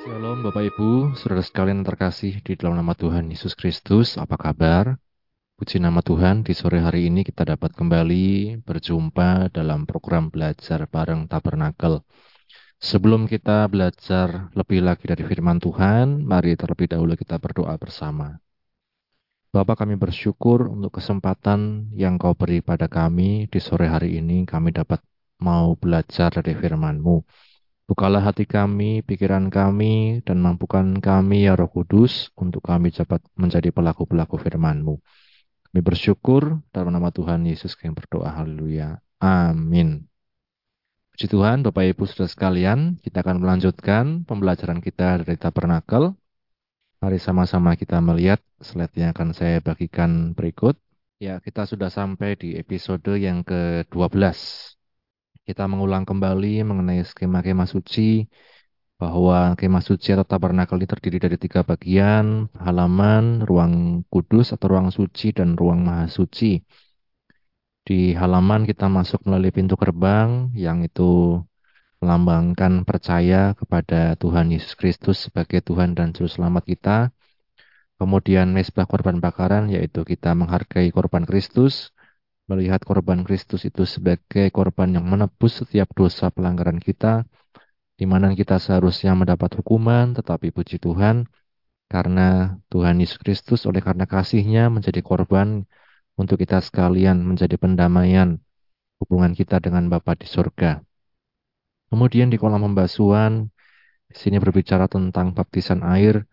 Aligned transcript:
Shalom 0.00 0.40
Bapak 0.40 0.64
Ibu, 0.64 1.12
saudara 1.12 1.44
sekalian 1.44 1.84
terkasih 1.84 2.40
di 2.40 2.56
dalam 2.56 2.72
nama 2.72 2.96
Tuhan 2.96 3.28
Yesus 3.28 3.52
Kristus, 3.52 4.16
apa 4.16 4.40
kabar? 4.40 4.96
Puji 5.60 5.76
nama 5.76 6.00
Tuhan, 6.00 6.40
di 6.40 6.56
sore 6.56 6.80
hari 6.80 7.12
ini 7.12 7.20
kita 7.20 7.44
dapat 7.44 7.76
kembali 7.76 8.64
berjumpa 8.64 9.52
dalam 9.52 9.84
program 9.84 10.32
belajar 10.32 10.88
bareng 10.88 11.28
Tabernakel. 11.28 12.00
Sebelum 12.80 13.28
kita 13.28 13.68
belajar 13.68 14.48
lebih 14.56 14.80
lagi 14.80 15.04
dari 15.04 15.20
firman 15.20 15.60
Tuhan, 15.60 16.24
mari 16.24 16.56
terlebih 16.56 16.96
dahulu 16.96 17.12
kita 17.12 17.36
berdoa 17.36 17.76
bersama. 17.76 18.40
Bapak 19.52 19.84
kami 19.84 20.00
bersyukur 20.00 20.64
untuk 20.64 20.96
kesempatan 20.96 21.92
yang 21.92 22.16
kau 22.16 22.32
beri 22.32 22.64
pada 22.64 22.88
kami 22.88 23.52
di 23.52 23.60
sore 23.60 23.84
hari 23.84 24.16
ini, 24.16 24.48
kami 24.48 24.72
dapat 24.72 25.04
mau 25.44 25.76
belajar 25.76 26.32
dari 26.32 26.56
firman-Mu. 26.56 27.49
Bukalah 27.90 28.22
hati 28.22 28.46
kami, 28.46 29.02
pikiran 29.02 29.50
kami, 29.50 30.22
dan 30.22 30.38
mampukan 30.38 31.02
kami 31.02 31.50
ya 31.50 31.58
roh 31.58 31.66
kudus 31.66 32.30
untuk 32.38 32.62
kami 32.62 32.94
dapat 32.94 33.18
menjadi 33.34 33.74
pelaku-pelaku 33.74 34.38
firman-Mu. 34.38 34.94
Kami 35.66 35.80
bersyukur 35.82 36.62
dalam 36.70 36.94
nama 36.94 37.10
Tuhan 37.10 37.42
Yesus 37.50 37.74
yang 37.82 37.98
berdoa. 37.98 38.30
Haleluya. 38.30 39.02
Amin. 39.18 40.06
Puji 41.10 41.26
Tuhan, 41.34 41.66
Bapak 41.66 41.90
Ibu 41.90 42.06
Saudara 42.06 42.30
sekalian, 42.30 43.02
kita 43.02 43.26
akan 43.26 43.42
melanjutkan 43.42 44.22
pembelajaran 44.22 44.78
kita 44.78 45.26
dari 45.26 45.34
Tabernakel. 45.34 46.14
Mari 47.02 47.18
sama-sama 47.18 47.74
kita 47.74 47.98
melihat 47.98 48.38
slide 48.62 48.94
yang 48.94 49.10
akan 49.10 49.34
saya 49.34 49.58
bagikan 49.58 50.30
berikut. 50.38 50.78
Ya, 51.18 51.42
kita 51.42 51.66
sudah 51.66 51.90
sampai 51.90 52.38
di 52.38 52.54
episode 52.54 53.18
yang 53.18 53.42
ke-12 53.42 54.78
kita 55.50 55.66
mengulang 55.66 56.06
kembali 56.06 56.62
mengenai 56.62 57.02
skema 57.02 57.42
kemah 57.42 57.66
suci, 57.66 58.30
bahwa 59.00 59.58
kemah 59.58 59.82
suci 59.82 60.14
atau 60.14 60.22
tabernakel 60.22 60.78
ini 60.78 60.86
terdiri 60.86 61.18
dari 61.18 61.36
tiga 61.40 61.60
bagian, 61.66 62.46
halaman, 62.54 63.42
ruang 63.48 64.06
kudus 64.12 64.54
atau 64.54 64.66
ruang 64.78 64.94
suci, 64.94 65.34
dan 65.34 65.58
ruang 65.58 65.82
maha 65.82 66.06
suci. 66.06 66.62
Di 67.82 68.14
halaman 68.14 68.62
kita 68.70 68.86
masuk 68.86 69.26
melalui 69.26 69.50
pintu 69.50 69.74
gerbang 69.74 70.54
yang 70.54 70.86
itu 70.86 71.42
melambangkan 71.98 72.86
percaya 72.88 73.52
kepada 73.58 74.14
Tuhan 74.22 74.54
Yesus 74.54 74.78
Kristus 74.78 75.16
sebagai 75.26 75.60
Tuhan 75.66 75.98
dan 75.98 76.14
Juru 76.14 76.30
Selamat 76.30 76.64
kita. 76.64 76.98
Kemudian 77.98 78.54
mesbah 78.56 78.86
korban 78.88 79.20
bakaran 79.20 79.68
yaitu 79.68 80.06
kita 80.06 80.32
menghargai 80.32 80.88
korban 80.94 81.28
Kristus, 81.28 81.92
melihat 82.50 82.80
korban 82.82 83.22
Kristus 83.26 83.62
itu 83.70 83.82
sebagai 83.94 84.46
korban 84.50 84.88
yang 84.96 85.06
menebus 85.06 85.62
setiap 85.62 85.88
dosa 85.94 86.34
pelanggaran 86.34 86.78
kita, 86.82 87.12
di 87.94 88.04
mana 88.10 88.34
kita 88.34 88.56
seharusnya 88.58 89.14
mendapat 89.14 89.50
hukuman, 89.62 90.16
tetapi 90.18 90.50
puji 90.50 90.76
Tuhan, 90.82 91.30
karena 91.92 92.58
Tuhan 92.72 92.98
Yesus 93.02 93.18
Kristus 93.22 93.60
oleh 93.70 93.82
karena 93.82 94.06
kasihnya 94.06 94.66
menjadi 94.74 95.00
korban 95.02 95.66
untuk 96.18 96.36
kita 96.42 96.58
sekalian 96.58 97.22
menjadi 97.22 97.56
pendamaian 97.56 98.42
hubungan 99.00 99.32
kita 99.32 99.62
dengan 99.62 99.88
Bapa 99.92 100.12
di 100.18 100.26
surga. 100.26 100.82
Kemudian 101.90 102.30
di 102.30 102.38
kolam 102.38 102.62
pembasuhan, 102.66 103.50
di 104.10 104.16
sini 104.18 104.36
berbicara 104.42 104.86
tentang 104.86 105.34
baptisan 105.34 105.82
air 105.82 106.26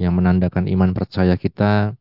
yang 0.00 0.16
menandakan 0.16 0.68
iman 0.72 0.96
percaya 0.96 1.36
kita 1.36 1.96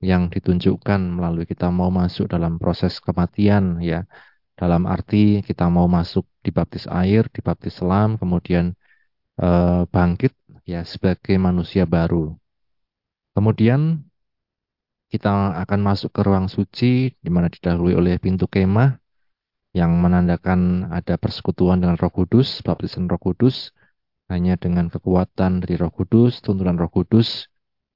yang 0.00 0.32
ditunjukkan 0.32 1.00
melalui 1.12 1.44
kita 1.44 1.68
mau 1.68 1.92
masuk 1.92 2.32
dalam 2.32 2.56
proses 2.56 2.98
kematian 3.04 3.78
ya. 3.84 4.08
Dalam 4.56 4.84
arti 4.84 5.40
kita 5.40 5.72
mau 5.72 5.88
masuk 5.88 6.28
di 6.44 6.52
baptis 6.52 6.84
air 6.88 7.24
di 7.32 7.40
baptis 7.40 7.80
selam 7.80 8.20
kemudian 8.20 8.76
e, 9.40 9.48
bangkit 9.88 10.36
ya 10.68 10.84
sebagai 10.84 11.36
manusia 11.40 11.88
baru. 11.88 12.36
Kemudian 13.32 14.04
kita 15.08 15.56
akan 15.64 15.80
masuk 15.80 16.12
ke 16.12 16.20
ruang 16.24 16.52
suci 16.52 17.12
di 17.16 17.30
mana 17.32 17.48
didahului 17.48 17.96
oleh 17.96 18.20
pintu 18.20 18.44
kemah 18.48 19.00
yang 19.72 19.96
menandakan 19.96 20.90
ada 20.90 21.14
persekutuan 21.16 21.80
dengan 21.80 21.96
Roh 21.96 22.12
Kudus 22.12 22.60
baptisan 22.60 23.08
Roh 23.08 23.20
Kudus 23.20 23.72
hanya 24.30 24.54
dengan 24.60 24.92
kekuatan 24.92 25.64
dari 25.64 25.74
Roh 25.80 25.90
Kudus 25.90 26.44
tuntunan 26.44 26.78
Roh 26.78 26.90
Kudus 26.90 27.50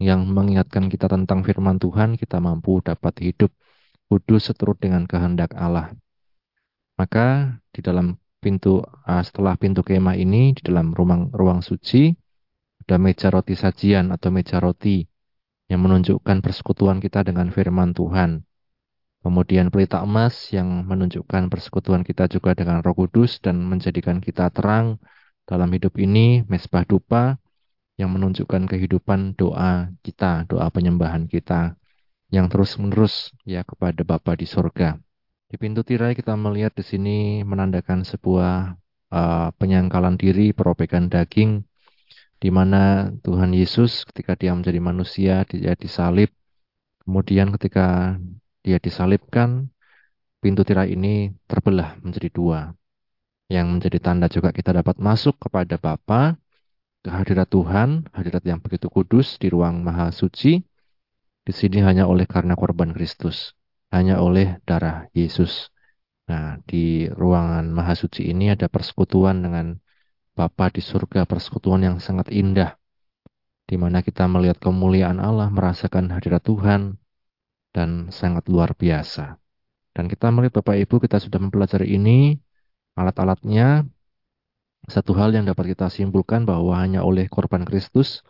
yang 0.04 0.28
mengingatkan 0.28 0.92
kita 0.92 1.09
tentang 1.09 1.41
firman 1.41 1.81
Tuhan, 1.81 2.20
kita 2.20 2.37
mampu 2.37 2.84
dapat 2.84 3.15
hidup 3.25 3.50
kudus 4.12 4.53
seturut 4.53 4.76
dengan 4.76 5.09
kehendak 5.09 5.56
Allah. 5.56 5.97
Maka 7.00 7.59
di 7.72 7.81
dalam 7.81 8.20
pintu 8.38 8.84
uh, 8.84 9.22
setelah 9.25 9.56
pintu 9.56 9.81
kemah 9.81 10.15
ini 10.20 10.53
di 10.53 10.60
dalam 10.60 10.92
ruang 10.92 11.32
ruang 11.32 11.65
suci 11.65 12.12
ada 12.84 13.00
meja 13.00 13.32
roti 13.32 13.56
sajian 13.56 14.12
atau 14.12 14.28
meja 14.28 14.60
roti 14.60 15.09
yang 15.72 15.81
menunjukkan 15.81 16.44
persekutuan 16.44 17.00
kita 17.00 17.25
dengan 17.25 17.48
firman 17.48 17.97
Tuhan. 17.97 18.44
Kemudian 19.25 19.72
pelita 19.72 20.04
emas 20.04 20.53
yang 20.53 20.84
menunjukkan 20.84 21.48
persekutuan 21.48 22.04
kita 22.04 22.28
juga 22.28 22.53
dengan 22.53 22.84
Roh 22.84 22.92
Kudus 22.92 23.41
dan 23.41 23.56
menjadikan 23.65 24.21
kita 24.21 24.53
terang 24.53 25.00
dalam 25.48 25.72
hidup 25.72 25.97
ini, 25.97 26.44
mesbah 26.44 26.84
dupa 26.84 27.41
yang 27.94 28.10
menunjukkan 28.10 28.66
kehidupan 28.66 29.38
doa 29.38 29.91
kita, 30.03 30.47
doa 30.50 30.66
penyembahan 30.71 31.31
kita 31.31 31.78
yang 32.34 32.50
terus-menerus 32.50 33.31
ya 33.47 33.62
kepada 33.62 34.03
Bapa 34.03 34.34
di 34.34 34.47
sorga. 34.50 34.99
Di 35.47 35.55
pintu 35.55 35.87
tirai 35.87 36.19
kita 36.19 36.34
melihat 36.34 36.75
di 36.75 36.83
sini 36.83 37.19
menandakan 37.47 38.03
sebuah 38.03 38.75
uh, 39.15 39.49
penyangkalan 39.54 40.19
diri, 40.19 40.50
perobekan 40.50 41.06
daging, 41.06 41.62
di 42.43 42.50
mana 42.50 43.15
Tuhan 43.22 43.54
Yesus 43.54 44.03
ketika 44.10 44.34
dia 44.34 44.50
menjadi 44.50 44.83
manusia, 44.83 45.47
dia 45.47 45.78
disalib. 45.78 46.34
Kemudian 47.06 47.54
ketika 47.54 48.19
dia 48.66 48.83
disalibkan, 48.83 49.71
pintu 50.43 50.66
tirai 50.66 50.97
ini 50.99 51.31
terbelah 51.47 51.94
menjadi 52.03 52.28
dua. 52.34 52.60
Yang 53.47 53.66
menjadi 53.78 53.99
tanda 54.03 54.27
juga 54.27 54.50
kita 54.50 54.75
dapat 54.75 54.99
masuk 54.99 55.38
kepada 55.38 55.78
Bapa 55.78 56.34
kehadirat 57.04 57.53
Tuhan, 57.53 58.09
hadirat 58.16 58.42
yang 58.48 58.65
begitu 58.65 58.88
kudus 58.88 59.37
di 59.37 59.53
ruang 59.53 59.84
maha 59.84 60.09
suci, 60.09 60.65
di 61.44 61.53
sini 61.53 61.84
hanya 61.84 62.09
oleh 62.09 62.25
karena 62.25 62.56
korban 62.56 62.97
Kristus, 62.97 63.53
hanya 63.92 64.25
oleh 64.25 64.59
darah 64.65 65.04
Yesus. 65.12 65.69
Nah, 66.25 66.56
di 66.65 67.04
ruangan 67.12 67.69
maha 67.69 67.92
suci 67.92 68.32
ini 68.32 68.48
ada 68.48 68.72
persekutuan 68.72 69.44
dengan 69.44 69.76
Bapa 70.34 70.72
di 70.72 70.81
surga, 70.81 71.28
persekutuan 71.28 71.84
yang 71.84 71.97
sangat 72.00 72.32
indah, 72.32 72.75
di 73.69 73.76
mana 73.76 74.00
kita 74.00 74.25
melihat 74.25 74.59
kemuliaan 74.59 75.21
Allah, 75.21 75.53
merasakan 75.53 76.10
hadirat 76.10 76.42
Tuhan, 76.42 76.97
dan 77.71 78.09
sangat 78.09 78.48
luar 78.48 78.72
biasa. 78.75 79.36
Dan 79.94 80.10
kita 80.10 80.32
melihat 80.34 80.59
Bapak 80.59 80.81
Ibu, 80.81 81.04
kita 81.04 81.22
sudah 81.22 81.38
mempelajari 81.38 81.94
ini, 81.94 82.34
alat-alatnya, 82.98 83.86
satu 84.84 85.17
hal 85.17 85.33
yang 85.33 85.49
dapat 85.49 85.72
kita 85.72 85.89
simpulkan 85.89 86.45
bahwa 86.45 86.77
hanya 86.77 87.00
oleh 87.00 87.25
korban 87.33 87.65
Kristus 87.65 88.21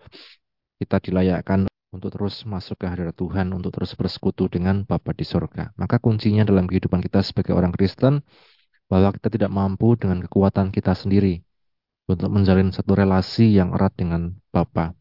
kita 0.79 1.03
dilayakkan 1.03 1.67
untuk 1.95 2.11
terus 2.15 2.43
masuk 2.47 2.83
ke 2.83 2.87
hadirat 2.91 3.15
Tuhan, 3.15 3.55
untuk 3.55 3.71
terus 3.75 3.95
bersekutu 3.95 4.51
dengan 4.51 4.83
Bapa 4.83 5.15
di 5.15 5.23
surga. 5.23 5.75
Maka 5.79 6.03
kuncinya 6.03 6.43
dalam 6.43 6.67
kehidupan 6.67 6.99
kita 7.03 7.23
sebagai 7.23 7.55
orang 7.55 7.71
Kristen 7.71 8.23
bahwa 8.91 9.15
kita 9.15 9.31
tidak 9.31 9.51
mampu 9.55 9.95
dengan 9.95 10.23
kekuatan 10.27 10.75
kita 10.75 10.95
sendiri 10.99 11.43
untuk 12.11 12.29
menjalin 12.35 12.75
satu 12.75 12.99
relasi 12.99 13.55
yang 13.55 13.71
erat 13.75 13.95
dengan 13.95 14.35
Bapa. 14.51 14.95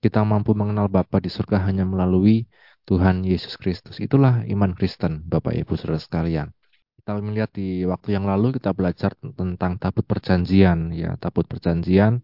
Kita 0.00 0.24
mampu 0.24 0.56
mengenal 0.56 0.88
Bapa 0.88 1.20
di 1.20 1.28
surga 1.28 1.60
hanya 1.68 1.84
melalui 1.84 2.48
Tuhan 2.88 3.20
Yesus 3.20 3.60
Kristus. 3.60 4.00
Itulah 4.00 4.48
iman 4.48 4.72
Kristen, 4.72 5.24
Bapak 5.28 5.52
Ibu 5.52 5.76
Saudara 5.76 6.00
sekalian 6.00 6.56
kita 7.00 7.16
melihat 7.24 7.50
di 7.56 7.88
waktu 7.88 8.08
yang 8.16 8.28
lalu 8.28 8.46
kita 8.60 8.70
belajar 8.76 9.10
tentang 9.40 9.72
tabut 9.80 10.04
perjanjian 10.04 10.92
ya. 10.92 11.16
Tabut 11.16 11.48
perjanjian 11.48 12.20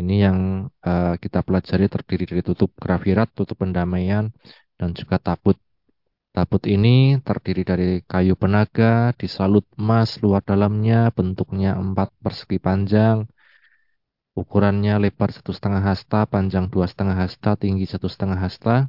ini 0.00 0.14
yang 0.24 0.38
uh, 0.88 1.14
kita 1.20 1.44
pelajari 1.44 1.86
terdiri 1.92 2.24
dari 2.24 2.42
tutup 2.48 2.72
grafirat 2.80 3.28
tutup 3.36 3.60
pendamaian 3.60 4.32
dan 4.80 4.90
juga 4.96 5.20
tabut. 5.20 5.60
Tabut 6.32 6.62
ini 6.64 7.20
terdiri 7.20 7.62
dari 7.70 7.88
kayu 8.12 8.32
penaga 8.42 9.12
disalut 9.20 9.64
emas 9.76 10.16
luar 10.24 10.40
dalamnya 10.40 11.12
bentuknya 11.12 11.76
empat 11.76 12.08
persegi 12.24 12.56
panjang 12.62 13.28
ukurannya 14.40 14.94
lebar 15.02 15.34
satu 15.36 15.50
setengah 15.50 15.82
hasta 15.82 16.20
panjang 16.30 16.70
dua 16.72 16.86
setengah 16.86 17.16
hasta 17.22 17.50
tinggi 17.60 17.84
satu 17.84 18.08
setengah 18.08 18.38
hasta. 18.40 18.88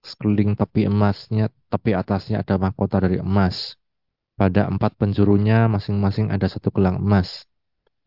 Sekeliling 0.00 0.56
tepi 0.56 0.88
emasnya 0.88 1.52
tepi 1.68 1.92
atasnya 1.92 2.40
ada 2.42 2.56
mahkota 2.56 3.04
dari 3.04 3.20
emas 3.20 3.79
pada 4.40 4.64
empat 4.72 4.96
penjurunya 4.96 5.68
masing-masing 5.68 6.32
ada 6.32 6.48
satu 6.48 6.72
gelang 6.72 6.96
emas, 6.96 7.44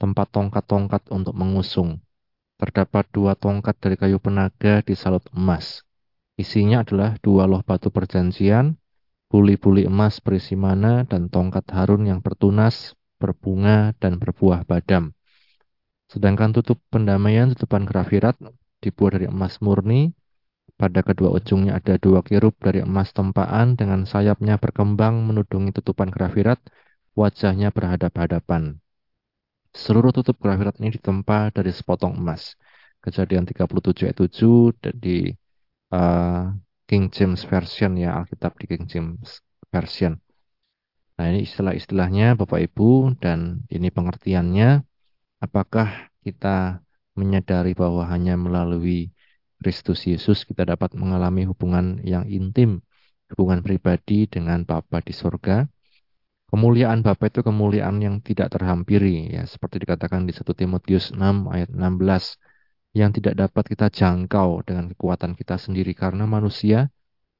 tempat 0.02 0.34
tongkat-tongkat 0.34 1.14
untuk 1.14 1.38
mengusung. 1.38 2.02
Terdapat 2.58 3.06
dua 3.14 3.38
tongkat 3.38 3.78
dari 3.78 4.02
kayu 4.02 4.18
penaga 4.18 4.82
di 4.82 4.98
salut 4.98 5.22
emas. 5.30 5.86
Isinya 6.34 6.82
adalah 6.82 7.22
dua 7.22 7.46
loh 7.46 7.62
batu 7.62 7.94
perjanjian, 7.94 8.82
buli-buli 9.30 9.86
emas 9.86 10.18
berisi 10.26 10.58
mana, 10.58 11.06
dan 11.06 11.30
tongkat 11.30 11.70
harun 11.70 12.10
yang 12.10 12.18
bertunas, 12.18 12.98
berbunga, 13.22 13.94
dan 14.02 14.18
berbuah 14.18 14.66
badam. 14.66 15.14
Sedangkan 16.10 16.50
tutup 16.50 16.82
pendamaian, 16.90 17.54
tutupan 17.54 17.86
grafirat 17.86 18.42
dibuat 18.82 19.22
dari 19.22 19.30
emas 19.30 19.62
murni. 19.62 20.18
Pada 20.74 21.06
kedua 21.06 21.30
ujungnya 21.38 21.78
ada 21.80 21.96
dua 22.02 22.26
kirub 22.26 22.58
dari 22.58 22.82
emas 22.82 23.14
tempaan 23.14 23.78
dengan 23.80 24.04
sayapnya 24.04 24.58
berkembang 24.58 25.22
menudungi 25.28 25.70
tutupan 25.78 26.10
grafirat, 26.10 26.60
wajahnya 27.14 27.70
berhadap-hadapan. 27.70 28.82
Seluruh 29.74 30.14
tutup 30.14 30.38
grafirat 30.42 30.78
ini 30.82 30.94
ditempa 30.94 31.54
dari 31.54 31.74
sepotong 31.74 32.14
emas. 32.18 32.58
Kejadian 33.04 33.46
37 33.46 34.06
ayat 34.10 34.18
7 34.22 34.94
di 34.98 35.34
uh, 35.94 36.54
King 36.90 37.10
James 37.10 37.42
Version 37.46 37.98
ya, 37.98 38.22
Alkitab 38.22 38.54
di 38.62 38.66
King 38.70 38.86
James 38.86 39.42
Version. 39.74 40.14
Nah 41.18 41.26
ini 41.30 41.46
istilah-istilahnya 41.46 42.34
Bapak 42.38 42.60
Ibu 42.70 43.18
dan 43.22 43.66
ini 43.70 43.90
pengertiannya. 43.94 44.82
Apakah 45.42 46.10
kita 46.26 46.82
menyadari 47.14 47.78
bahwa 47.78 48.08
hanya 48.10 48.34
melalui 48.40 49.14
Kristus 49.64 50.04
Yesus 50.04 50.44
kita 50.44 50.68
dapat 50.68 50.92
mengalami 51.00 51.48
hubungan 51.48 52.04
yang 52.04 52.28
intim, 52.28 52.84
hubungan 53.32 53.64
pribadi 53.64 54.28
dengan 54.28 54.68
Bapa 54.68 55.00
di 55.00 55.16
surga. 55.16 55.64
Kemuliaan 56.52 57.00
Bapa 57.00 57.32
itu 57.32 57.40
kemuliaan 57.40 58.04
yang 58.04 58.20
tidak 58.20 58.52
terhampiri, 58.52 59.32
ya 59.32 59.48
seperti 59.48 59.88
dikatakan 59.88 60.28
di 60.28 60.36
1 60.36 60.44
Timotius 60.52 61.16
6 61.16 61.48
ayat 61.48 61.72
16, 61.72 62.36
yang 62.94 63.10
tidak 63.16 63.40
dapat 63.40 63.64
kita 63.72 63.88
jangkau 63.88 64.62
dengan 64.68 64.92
kekuatan 64.92 65.34
kita 65.34 65.56
sendiri 65.56 65.96
karena 65.96 66.28
manusia 66.28 66.92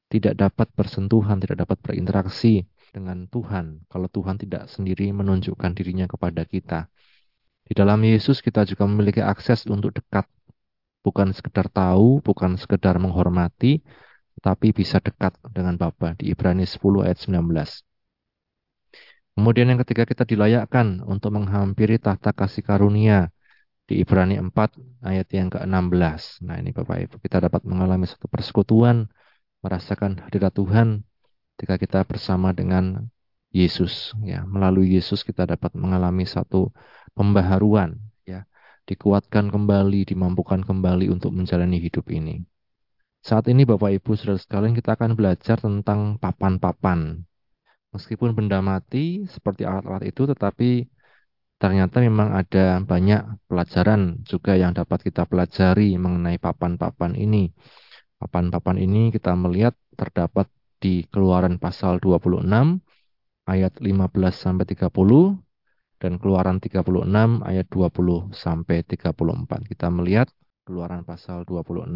tidak 0.08 0.40
dapat 0.40 0.72
bersentuhan, 0.74 1.44
tidak 1.44 1.68
dapat 1.68 1.78
berinteraksi 1.84 2.66
dengan 2.94 3.26
Tuhan 3.28 3.90
kalau 3.90 4.06
Tuhan 4.08 4.38
tidak 4.38 4.70
sendiri 4.70 5.10
menunjukkan 5.12 5.72
dirinya 5.74 6.06
kepada 6.06 6.46
kita. 6.46 6.88
Di 7.66 7.74
dalam 7.74 7.98
Yesus 8.06 8.42
kita 8.46 8.66
juga 8.70 8.86
memiliki 8.86 9.22
akses 9.26 9.66
untuk 9.66 9.94
dekat. 9.98 10.30
Bukan 11.04 11.36
sekedar 11.36 11.68
tahu, 11.68 12.24
bukan 12.24 12.56
sekedar 12.56 12.96
menghormati, 12.96 13.84
tapi 14.40 14.72
bisa 14.72 15.04
dekat 15.04 15.36
dengan 15.52 15.76
Bapa 15.76 16.16
di 16.16 16.32
Ibrani 16.32 16.64
10 16.64 17.04
ayat 17.04 17.20
19. 17.20 17.84
Kemudian 19.34 19.68
yang 19.68 19.82
ketiga 19.82 20.08
kita 20.08 20.24
dilayakkan 20.24 21.02
untuk 21.04 21.34
menghampiri 21.36 21.98
tahta 21.98 22.32
kasih 22.32 22.64
karunia 22.64 23.34
di 23.90 24.00
Ibrani 24.00 24.40
4 24.40 24.50
ayat 25.04 25.28
yang 25.34 25.50
ke-16. 25.52 26.46
Nah 26.46 26.56
ini 26.62 26.72
Bapak 26.72 26.98
Ibu 27.10 27.16
kita 27.20 27.44
dapat 27.44 27.66
mengalami 27.68 28.08
satu 28.08 28.32
persekutuan, 28.32 29.10
merasakan 29.60 30.24
hadirat 30.24 30.54
Tuhan 30.56 31.04
ketika 31.58 31.76
kita 31.82 32.00
bersama 32.08 32.56
dengan 32.56 33.10
Yesus 33.54 34.18
ya 34.26 34.42
melalui 34.50 34.98
Yesus 34.98 35.22
kita 35.22 35.46
dapat 35.46 35.78
mengalami 35.78 36.26
satu 36.26 36.74
pembaharuan 37.14 38.02
dikuatkan 38.84 39.50
kembali 39.54 40.04
dimampukan 40.08 40.62
kembali 40.64 41.08
untuk 41.12 41.32
menjalani 41.32 41.80
hidup 41.80 42.08
ini. 42.12 42.44
Saat 43.24 43.48
ini 43.48 43.64
Bapak 43.64 43.96
Ibu 44.04 44.20
Saudara 44.20 44.36
sekalian 44.36 44.76
kita 44.76 45.00
akan 45.00 45.16
belajar 45.16 45.56
tentang 45.56 46.20
papan-papan. 46.20 47.24
Meskipun 47.96 48.36
benda 48.36 48.60
mati 48.60 49.24
seperti 49.30 49.64
alat-alat 49.64 50.04
itu 50.12 50.28
tetapi 50.28 50.92
ternyata 51.56 52.04
memang 52.04 52.36
ada 52.36 52.84
banyak 52.84 53.48
pelajaran 53.48 54.20
juga 54.28 54.60
yang 54.60 54.76
dapat 54.76 55.08
kita 55.08 55.24
pelajari 55.24 55.96
mengenai 55.96 56.36
papan-papan 56.36 57.16
ini. 57.16 57.48
Papan-papan 58.20 58.84
ini 58.84 59.08
kita 59.16 59.32
melihat 59.40 59.72
terdapat 59.96 60.52
di 60.84 61.08
Keluaran 61.08 61.56
pasal 61.64 62.04
26 62.04 62.44
ayat 63.48 63.80
15 63.80 64.36
sampai 64.36 64.68
30 64.68 65.40
dan 66.04 66.20
Keluaran 66.20 66.60
36 66.60 66.84
ayat 67.48 67.64
20 67.72 68.36
sampai 68.36 68.84
34. 68.84 69.64
Kita 69.64 69.88
melihat 69.88 70.28
Keluaran 70.68 71.08
pasal 71.08 71.48
26 71.48 71.88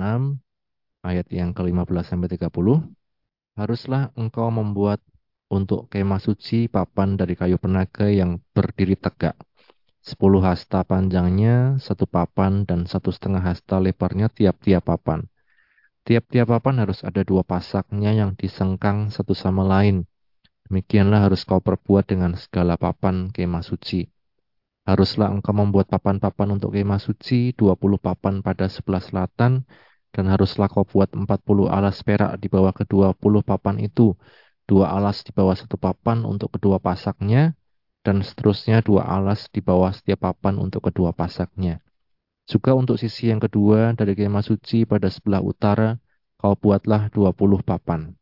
ayat 1.04 1.28
yang 1.28 1.52
ke-15 1.52 2.08
sampai 2.08 2.32
30. 2.32 2.88
Haruslah 3.60 4.16
engkau 4.16 4.48
membuat 4.48 5.04
untuk 5.52 5.92
kemah 5.92 6.24
suci 6.24 6.72
papan 6.72 7.20
dari 7.20 7.36
kayu 7.36 7.60
penaga 7.60 8.08
yang 8.08 8.40
berdiri 8.56 8.96
tegak. 8.96 9.36
Sepuluh 10.00 10.40
hasta 10.40 10.88
panjangnya, 10.88 11.76
satu 11.84 12.08
papan, 12.08 12.64
dan 12.64 12.88
satu 12.88 13.12
setengah 13.12 13.44
hasta 13.44 13.76
lebarnya 13.76 14.32
tiap-tiap 14.32 14.88
papan. 14.88 15.28
Tiap-tiap 16.08 16.48
papan 16.48 16.88
harus 16.88 17.04
ada 17.04 17.28
dua 17.28 17.44
pasaknya 17.44 18.16
yang 18.16 18.40
disengkang 18.40 19.12
satu 19.12 19.36
sama 19.36 19.68
lain 19.68 20.08
Demikianlah 20.68 21.32
harus 21.32 21.48
kau 21.48 21.64
perbuat 21.64 22.12
dengan 22.12 22.36
segala 22.36 22.76
papan 22.76 23.32
kemah 23.32 23.64
suci. 23.64 24.04
Haruslah 24.84 25.32
engkau 25.32 25.56
membuat 25.56 25.88
papan-papan 25.88 26.60
untuk 26.60 26.76
kemah 26.76 27.00
suci, 27.00 27.56
20 27.56 27.96
papan 27.96 28.44
pada 28.44 28.68
sebelah 28.68 29.00
selatan, 29.00 29.64
dan 30.12 30.26
haruslah 30.28 30.68
kau 30.68 30.84
buat 30.84 31.08
40 31.16 31.72
alas 31.72 32.04
perak 32.04 32.36
di 32.44 32.52
bawah 32.52 32.76
kedua 32.76 33.16
puluh 33.16 33.40
papan 33.48 33.80
itu, 33.80 34.12
dua 34.68 34.92
alas 34.92 35.24
di 35.24 35.32
bawah 35.32 35.56
satu 35.56 35.80
papan 35.80 36.28
untuk 36.28 36.52
kedua 36.60 36.84
pasaknya, 36.84 37.56
dan 38.04 38.20
seterusnya 38.20 38.84
dua 38.84 39.08
alas 39.08 39.48
di 39.48 39.64
bawah 39.64 39.96
setiap 39.96 40.28
papan 40.28 40.60
untuk 40.60 40.84
kedua 40.92 41.16
pasaknya. 41.16 41.80
Juga 42.44 42.76
untuk 42.76 43.00
sisi 43.00 43.32
yang 43.32 43.40
kedua 43.40 43.96
dari 43.96 44.20
kemah 44.20 44.44
suci 44.44 44.84
pada 44.84 45.08
sebelah 45.08 45.40
utara, 45.40 45.96
kau 46.36 46.60
buatlah 46.60 47.08
20 47.16 47.64
papan 47.64 48.20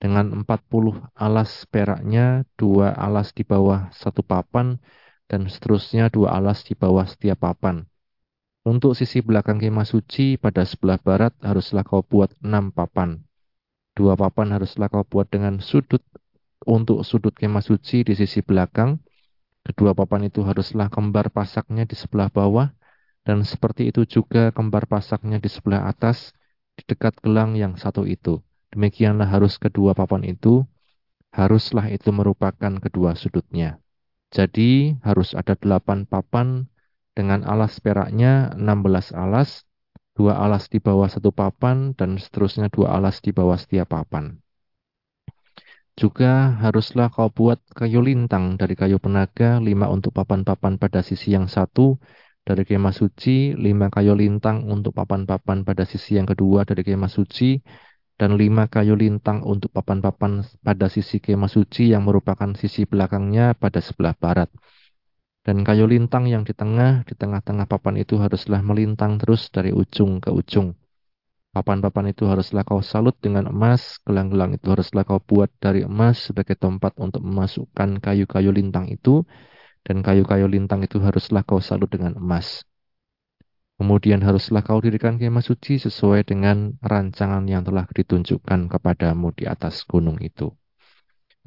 dengan 0.00 0.32
40 0.32 0.96
alas 1.12 1.68
peraknya, 1.68 2.48
dua 2.56 2.96
alas 2.96 3.36
di 3.36 3.44
bawah 3.44 3.92
satu 3.92 4.24
papan, 4.24 4.80
dan 5.28 5.44
seterusnya 5.44 6.08
dua 6.08 6.40
alas 6.40 6.64
di 6.64 6.72
bawah 6.72 7.04
setiap 7.04 7.44
papan. 7.44 7.84
Untuk 8.64 8.96
sisi 8.96 9.20
belakang 9.20 9.60
kemah 9.60 9.84
suci 9.84 10.40
pada 10.40 10.64
sebelah 10.64 10.96
barat 11.00 11.36
haruslah 11.44 11.84
kau 11.84 12.00
buat 12.00 12.32
enam 12.40 12.72
papan. 12.72 13.20
Dua 13.92 14.16
papan 14.16 14.56
haruslah 14.56 14.88
kau 14.88 15.04
buat 15.04 15.28
dengan 15.28 15.60
sudut 15.60 16.00
untuk 16.64 17.04
sudut 17.04 17.36
kemah 17.36 17.64
suci 17.64 18.00
di 18.00 18.16
sisi 18.16 18.40
belakang. 18.40 19.00
Kedua 19.60 19.92
papan 19.92 20.28
itu 20.32 20.40
haruslah 20.44 20.88
kembar 20.88 21.28
pasaknya 21.28 21.84
di 21.84 21.92
sebelah 21.92 22.32
bawah, 22.32 22.72
dan 23.24 23.44
seperti 23.44 23.92
itu 23.92 24.08
juga 24.08 24.48
kembar 24.56 24.88
pasaknya 24.88 25.36
di 25.36 25.52
sebelah 25.52 25.84
atas, 25.88 26.32
di 26.72 26.88
dekat 26.88 27.20
gelang 27.20 27.52
yang 27.52 27.76
satu 27.76 28.08
itu. 28.08 28.40
Demikianlah 28.70 29.26
harus 29.26 29.58
kedua 29.58 29.98
papan 29.98 30.22
itu, 30.22 30.62
haruslah 31.34 31.90
itu 31.90 32.10
merupakan 32.14 32.72
kedua 32.78 33.18
sudutnya. 33.18 33.82
Jadi 34.30 34.94
harus 35.02 35.34
ada 35.34 35.58
delapan 35.58 36.06
papan 36.06 36.70
dengan 37.18 37.42
alas 37.42 37.82
peraknya 37.82 38.54
enam 38.54 38.86
belas 38.86 39.10
alas, 39.10 39.66
dua 40.14 40.38
alas 40.38 40.70
di 40.70 40.78
bawah 40.78 41.10
satu 41.10 41.34
papan, 41.34 41.98
dan 41.98 42.14
seterusnya 42.14 42.70
dua 42.70 42.94
alas 42.94 43.18
di 43.18 43.34
bawah 43.34 43.58
setiap 43.58 43.90
papan. 43.90 44.38
Juga 45.98 46.56
haruslah 46.62 47.10
kau 47.12 47.28
buat 47.28 47.60
kayu 47.76 48.00
lintang 48.00 48.54
dari 48.56 48.78
kayu 48.78 48.96
penaga, 49.02 49.58
lima 49.60 49.90
untuk 49.90 50.14
papan-papan 50.14 50.78
pada 50.80 51.02
sisi 51.02 51.34
yang 51.36 51.50
satu, 51.50 51.98
dari 52.46 52.64
kemah 52.64 52.94
suci, 52.94 53.52
lima 53.52 53.92
kayu 53.92 54.16
lintang 54.16 54.64
untuk 54.64 54.96
papan-papan 54.96 55.66
pada 55.66 55.84
sisi 55.84 56.16
yang 56.16 56.24
kedua 56.24 56.64
dari 56.64 56.86
kemah 56.86 57.10
suci, 57.10 57.60
dan 58.20 58.36
lima 58.36 58.68
kayu 58.68 59.00
lintang 59.00 59.40
untuk 59.40 59.72
papan-papan 59.72 60.44
pada 60.60 60.92
sisi 60.92 61.24
kemah 61.24 61.48
suci 61.48 61.88
yang 61.88 62.04
merupakan 62.04 62.52
sisi 62.52 62.84
belakangnya 62.84 63.56
pada 63.56 63.80
sebelah 63.80 64.12
barat. 64.12 64.52
Dan 65.40 65.64
kayu 65.64 65.88
lintang 65.88 66.28
yang 66.28 66.44
di 66.44 66.52
tengah, 66.52 67.00
di 67.08 67.16
tengah-tengah 67.16 67.64
papan 67.64 67.96
itu 67.96 68.20
haruslah 68.20 68.60
melintang 68.60 69.16
terus 69.16 69.48
dari 69.48 69.72
ujung 69.72 70.20
ke 70.20 70.28
ujung. 70.28 70.76
Papan-papan 71.56 72.12
itu 72.12 72.28
haruslah 72.28 72.60
kau 72.62 72.84
salut 72.84 73.16
dengan 73.24 73.48
emas, 73.48 73.96
gelang-gelang 74.04 74.52
itu 74.52 74.68
haruslah 74.68 75.02
kau 75.02 75.18
buat 75.18 75.48
dari 75.56 75.88
emas 75.88 76.28
sebagai 76.28 76.60
tempat 76.60 76.94
untuk 77.00 77.24
memasukkan 77.24 78.04
kayu-kayu 78.04 78.52
lintang 78.52 78.86
itu, 78.92 79.24
dan 79.80 80.04
kayu-kayu 80.04 80.44
lintang 80.44 80.84
itu 80.84 81.00
haruslah 81.00 81.40
kau 81.42 81.58
salut 81.58 81.88
dengan 81.88 82.20
emas. 82.20 82.68
Kemudian 83.80 84.20
haruslah 84.20 84.60
kau 84.60 84.76
dirikan 84.76 85.16
kemah 85.16 85.40
suci 85.40 85.80
sesuai 85.80 86.28
dengan 86.28 86.76
rancangan 86.84 87.48
yang 87.48 87.64
telah 87.64 87.88
ditunjukkan 87.88 88.68
kepadamu 88.68 89.32
di 89.32 89.48
atas 89.48 89.88
gunung 89.88 90.20
itu. 90.20 90.52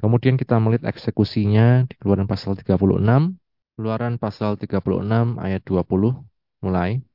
Kemudian 0.02 0.34
kita 0.34 0.58
melihat 0.58 0.90
eksekusinya 0.90 1.86
di 1.86 1.94
keluaran 1.94 2.26
pasal 2.26 2.58
36. 2.58 3.38
Keluaran 3.78 4.18
pasal 4.18 4.58
36 4.58 5.38
ayat 5.38 5.62
20 5.62 6.26
mulai. 6.58 7.06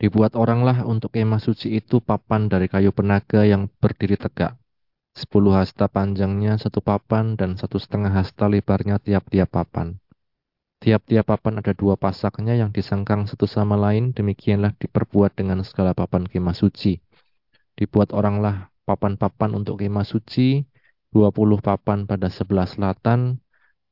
Dibuat 0.00 0.32
oranglah 0.32 0.88
untuk 0.88 1.12
kemah 1.12 1.38
suci 1.38 1.76
itu 1.76 2.00
papan 2.00 2.48
dari 2.48 2.72
kayu 2.72 2.88
penaga 2.90 3.44
yang 3.44 3.68
berdiri 3.68 4.16
tegak. 4.16 4.56
Sepuluh 5.12 5.52
hasta 5.60 5.92
panjangnya 5.92 6.56
satu 6.56 6.80
papan 6.80 7.36
dan 7.36 7.60
satu 7.60 7.76
setengah 7.76 8.16
hasta 8.16 8.48
lebarnya 8.48 8.96
tiap-tiap 8.96 9.52
papan. 9.52 10.01
Tiap-tiap 10.82 11.30
papan 11.30 11.62
ada 11.62 11.70
dua 11.78 11.94
pasaknya 11.94 12.58
yang 12.58 12.74
disangkang 12.74 13.30
satu 13.30 13.46
sama 13.46 13.78
lain, 13.78 14.10
demikianlah 14.10 14.74
diperbuat 14.82 15.38
dengan 15.38 15.62
segala 15.62 15.94
papan 15.94 16.26
kemah 16.26 16.58
suci. 16.58 16.98
Dibuat 17.78 18.10
oranglah 18.10 18.66
papan-papan 18.82 19.62
untuk 19.62 19.78
kemah 19.78 20.02
suci, 20.02 20.66
20 21.14 21.62
papan 21.62 22.02
pada 22.10 22.26
sebelah 22.26 22.66
selatan, 22.66 23.38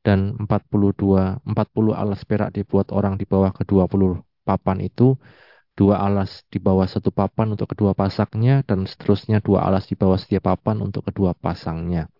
dan 0.02 0.34
42 0.34 1.38
40 1.46 1.94
alas 1.94 2.26
perak 2.26 2.50
dibuat 2.58 2.90
orang 2.90 3.14
di 3.14 3.22
bawah 3.22 3.54
ke-20 3.54 4.26
papan 4.42 4.82
itu 4.82 5.14
dua 5.78 6.02
alas 6.02 6.42
di 6.50 6.58
bawah 6.58 6.90
satu 6.90 7.14
papan 7.14 7.54
untuk 7.54 7.70
kedua 7.70 7.94
pasangnya 7.94 8.66
dan 8.66 8.88
seterusnya 8.90 9.38
dua 9.38 9.62
alas 9.62 9.86
di 9.86 9.94
bawah 9.94 10.18
setiap 10.18 10.50
papan 10.50 10.82
untuk 10.82 11.06
kedua 11.06 11.38
pasangnya. 11.38 12.10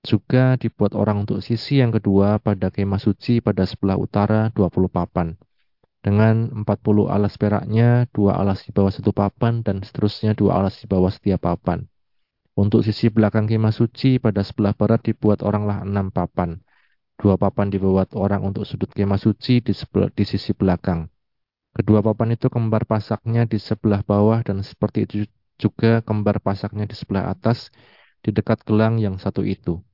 Juga 0.00 0.56
dibuat 0.56 0.96
orang 0.96 1.28
untuk 1.28 1.44
sisi 1.44 1.84
yang 1.84 1.92
kedua 1.92 2.40
pada 2.40 2.72
kemah 2.72 2.96
suci 2.96 3.44
pada 3.44 3.68
sebelah 3.68 4.00
utara 4.00 4.48
20 4.56 4.88
papan. 4.88 5.36
Dengan 6.00 6.48
40 6.64 7.12
alas 7.12 7.36
peraknya, 7.36 8.08
dua 8.08 8.40
alas 8.40 8.64
di 8.64 8.72
bawah 8.72 8.88
satu 8.88 9.12
papan, 9.12 9.60
dan 9.60 9.84
seterusnya 9.84 10.32
dua 10.32 10.56
alas 10.56 10.80
di 10.80 10.88
bawah 10.88 11.12
setiap 11.12 11.44
papan. 11.44 11.84
Untuk 12.56 12.80
sisi 12.80 13.12
belakang 13.12 13.44
kemah 13.44 13.76
suci 13.76 14.16
pada 14.16 14.40
sebelah 14.40 14.72
barat 14.72 15.04
dibuat 15.04 15.44
oranglah 15.44 15.84
enam 15.84 16.08
papan. 16.08 16.64
Dua 17.20 17.36
papan 17.36 17.68
dibuat 17.68 18.16
orang 18.16 18.40
untuk 18.40 18.64
sudut 18.64 18.88
kemah 18.88 19.20
suci 19.20 19.60
di, 19.60 19.76
sebelah, 19.76 20.08
di 20.16 20.24
sisi 20.24 20.56
belakang. 20.56 21.12
Kedua 21.76 22.00
papan 22.00 22.32
itu 22.32 22.48
kembar 22.48 22.88
pasaknya 22.88 23.44
di 23.44 23.60
sebelah 23.60 24.00
bawah 24.00 24.40
dan 24.40 24.64
seperti 24.64 25.04
itu 25.04 25.28
juga 25.60 26.00
kembar 26.00 26.40
pasaknya 26.40 26.88
di 26.88 26.96
sebelah 26.96 27.28
atas 27.28 27.68
di 28.24 28.32
dekat 28.32 28.64
gelang 28.64 28.96
yang 28.96 29.20
satu 29.20 29.44
itu. 29.44 29.84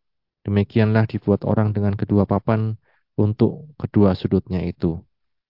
Demikianlah 0.46 1.10
dibuat 1.10 1.42
orang 1.42 1.74
dengan 1.74 1.98
kedua 1.98 2.22
papan 2.22 2.78
untuk 3.18 3.74
kedua 3.82 4.14
sudutnya 4.14 4.62
itu. 4.62 5.02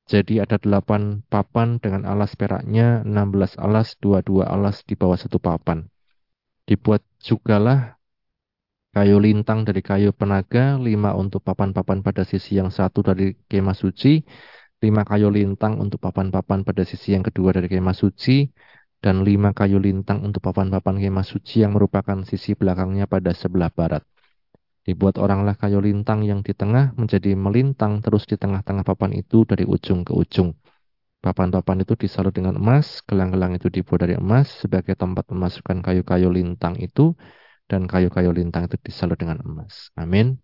Jadi 0.08 0.40
ada 0.40 0.56
delapan 0.56 1.20
papan 1.28 1.76
dengan 1.82 2.08
alas 2.08 2.32
peraknya, 2.32 3.04
enam 3.04 3.28
belas 3.28 3.60
alas, 3.60 3.98
dua-dua 4.00 4.48
alas 4.48 4.80
di 4.88 4.96
bawah 4.96 5.20
satu 5.20 5.36
papan. 5.36 5.84
Dibuat 6.64 7.04
jugalah 7.20 8.00
kayu 8.96 9.20
lintang 9.20 9.68
dari 9.68 9.84
kayu 9.84 10.16
penaga, 10.16 10.80
lima 10.80 11.12
untuk 11.12 11.44
papan-papan 11.44 12.00
pada 12.00 12.24
sisi 12.24 12.56
yang 12.56 12.72
satu 12.72 13.04
dari 13.04 13.36
kemah 13.50 13.76
suci, 13.76 14.24
lima 14.80 15.04
kayu 15.04 15.28
lintang 15.28 15.76
untuk 15.76 16.00
papan-papan 16.00 16.64
pada 16.64 16.88
sisi 16.88 17.12
yang 17.12 17.26
kedua 17.26 17.52
dari 17.52 17.68
kemah 17.68 17.92
suci, 17.92 18.48
dan 19.04 19.26
lima 19.28 19.52
kayu 19.52 19.76
lintang 19.76 20.24
untuk 20.24 20.40
papan-papan 20.40 20.96
kemah 21.02 21.26
suci 21.26 21.60
yang 21.66 21.76
merupakan 21.76 22.24
sisi 22.24 22.56
belakangnya 22.56 23.04
pada 23.04 23.36
sebelah 23.36 23.68
barat. 23.68 24.00
Dibuat 24.86 25.18
oranglah 25.18 25.58
kayu 25.58 25.82
lintang 25.82 26.22
yang 26.22 26.46
di 26.46 26.54
tengah 26.54 26.94
menjadi 26.94 27.34
melintang 27.34 27.98
terus 27.98 28.22
di 28.30 28.38
tengah-tengah 28.38 28.86
papan 28.86 29.18
itu 29.18 29.42
dari 29.42 29.66
ujung 29.66 30.06
ke 30.06 30.14
ujung. 30.14 30.54
Papan-papan 31.18 31.82
itu 31.82 31.98
disalut 31.98 32.30
dengan 32.30 32.54
emas, 32.54 33.02
gelang-gelang 33.02 33.58
itu 33.58 33.66
dibuat 33.66 34.06
dari 34.06 34.14
emas 34.14 34.46
sebagai 34.62 34.94
tempat 34.94 35.26
memasukkan 35.26 35.82
kayu-kayu 35.82 36.30
lintang 36.30 36.78
itu 36.78 37.18
dan 37.66 37.90
kayu-kayu 37.90 38.30
lintang 38.30 38.70
itu 38.70 38.78
disalut 38.78 39.18
dengan 39.18 39.42
emas. 39.42 39.90
Amin. 39.98 40.38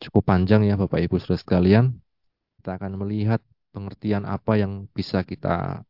Cukup 0.00 0.24
panjang 0.24 0.64
ya 0.64 0.80
Bapak 0.80 1.04
Ibu 1.04 1.20
Saudara 1.20 1.36
sekalian. 1.36 2.00
Kita 2.56 2.80
akan 2.80 2.96
melihat 2.96 3.44
pengertian 3.76 4.24
apa 4.24 4.56
yang 4.56 4.88
bisa 4.88 5.20
kita 5.20 5.84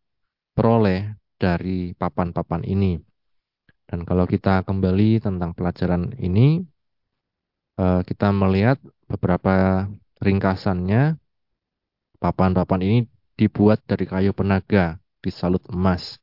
peroleh 0.58 1.14
dari 1.38 1.94
papan-papan 1.94 2.66
ini. 2.66 2.98
Dan 3.86 4.02
kalau 4.02 4.26
kita 4.26 4.66
kembali 4.66 5.22
tentang 5.22 5.54
pelajaran 5.54 6.18
ini, 6.18 6.66
Eh, 7.76 8.00
kita 8.08 8.32
melihat 8.32 8.80
beberapa 9.04 9.84
ringkasannya. 10.24 11.20
Papan-papan 12.16 12.80
ini 12.80 12.98
dibuat 13.36 13.84
dari 13.84 14.08
kayu 14.08 14.32
penaga, 14.32 14.96
disalut 15.20 15.60
emas. 15.68 16.16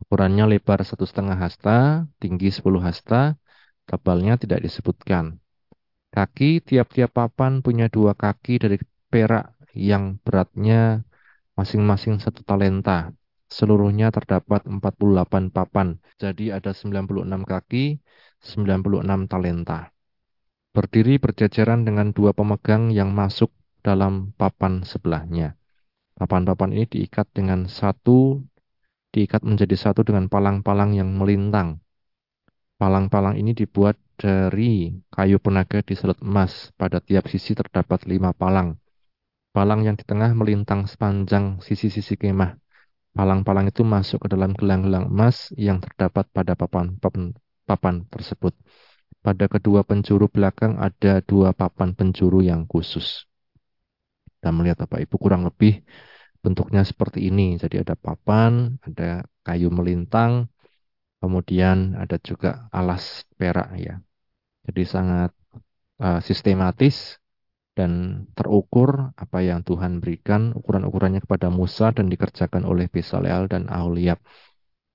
Ukurannya 0.00 0.48
lebar 0.48 0.80
satu 0.80 1.04
setengah 1.04 1.36
hasta, 1.36 2.08
tinggi 2.16 2.48
10 2.48 2.80
hasta, 2.80 3.36
tebalnya 3.84 4.40
tidak 4.40 4.64
disebutkan. 4.64 5.36
Kaki 6.08 6.64
tiap-tiap 6.64 7.12
papan 7.12 7.60
punya 7.60 7.92
dua 7.92 8.16
kaki 8.16 8.56
dari 8.56 8.80
perak 9.12 9.52
yang 9.76 10.16
beratnya 10.24 11.04
masing-masing 11.52 12.16
satu 12.16 12.40
talenta. 12.48 13.12
Seluruhnya 13.52 14.08
terdapat 14.08 14.64
48 14.64 15.52
papan, 15.52 16.00
jadi 16.16 16.56
ada 16.56 16.72
96 16.72 17.44
kaki, 17.44 18.00
96 18.40 19.28
talenta 19.28 19.91
berdiri 20.72 21.20
berjajaran 21.20 21.84
dengan 21.84 22.16
dua 22.16 22.32
pemegang 22.32 22.88
yang 22.88 23.12
masuk 23.12 23.52
dalam 23.84 24.32
papan 24.40 24.80
sebelahnya. 24.88 25.60
Papan-papan 26.16 26.72
ini 26.72 26.84
diikat 26.88 27.28
dengan 27.36 27.68
satu, 27.68 28.40
diikat 29.12 29.44
menjadi 29.44 29.76
satu 29.76 30.00
dengan 30.00 30.32
palang-palang 30.32 30.96
yang 30.96 31.12
melintang. 31.12 31.84
Palang-palang 32.80 33.36
ini 33.36 33.52
dibuat 33.52 34.00
dari 34.16 34.96
kayu 35.12 35.36
penaga 35.38 35.84
diselut 35.84 36.18
emas. 36.24 36.72
Pada 36.74 36.98
tiap 37.04 37.28
sisi 37.28 37.52
terdapat 37.52 38.08
lima 38.08 38.32
palang. 38.32 38.80
Palang 39.52 39.84
yang 39.84 40.00
di 40.00 40.04
tengah 40.08 40.32
melintang 40.32 40.88
sepanjang 40.88 41.60
sisi-sisi 41.60 42.16
kemah. 42.16 42.56
Palang-palang 43.12 43.68
itu 43.68 43.84
masuk 43.84 44.24
ke 44.24 44.28
dalam 44.32 44.56
gelang-gelang 44.56 45.12
emas 45.12 45.52
yang 45.60 45.84
terdapat 45.84 46.24
pada 46.32 46.56
papan-papan 46.56 47.36
papan 47.68 48.08
tersebut. 48.08 48.56
Pada 49.22 49.46
kedua 49.46 49.86
penjuru 49.86 50.26
belakang 50.26 50.82
ada 50.82 51.22
dua 51.22 51.54
papan 51.54 51.94
penjuru 51.94 52.42
yang 52.42 52.66
khusus. 52.66 53.22
Kita 54.26 54.50
melihat 54.50 54.82
Bapak 54.82 55.06
Ibu 55.06 55.14
kurang 55.22 55.46
lebih 55.46 55.86
bentuknya 56.42 56.82
seperti 56.82 57.30
ini. 57.30 57.54
Jadi 57.54 57.86
ada 57.86 57.94
papan, 57.94 58.82
ada 58.82 59.22
kayu 59.46 59.70
melintang, 59.70 60.50
kemudian 61.22 61.94
ada 61.94 62.18
juga 62.18 62.66
alas 62.74 63.22
perak 63.38 63.70
ya. 63.78 64.02
Jadi 64.66 64.82
sangat 64.82 65.30
uh, 66.02 66.18
sistematis 66.18 67.22
dan 67.78 68.26
terukur 68.34 69.14
apa 69.14 69.38
yang 69.40 69.62
Tuhan 69.62 70.02
berikan 70.02 70.50
ukuran-ukurannya 70.52 71.22
kepada 71.22 71.46
Musa 71.48 71.94
dan 71.94 72.10
dikerjakan 72.10 72.66
oleh 72.66 72.90
Besaleel 72.90 73.46
dan 73.46 73.70
Aholiab. 73.70 74.18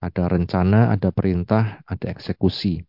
Ada 0.04 0.30
rencana, 0.30 0.92
ada 0.94 1.10
perintah, 1.16 1.82
ada 1.88 2.12
eksekusi. 2.12 2.84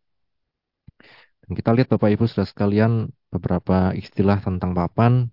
Kita 1.49 1.73
lihat 1.73 1.89
Bapak 1.89 2.13
Ibu 2.13 2.29
sudah 2.29 2.45
sekalian 2.45 3.09
beberapa 3.33 3.97
istilah 3.97 4.37
tentang 4.45 4.77
papan. 4.77 5.33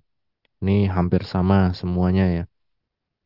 Ini 0.63 0.87
hampir 0.87 1.27
sama 1.27 1.75
semuanya 1.75 2.25
ya. 2.31 2.43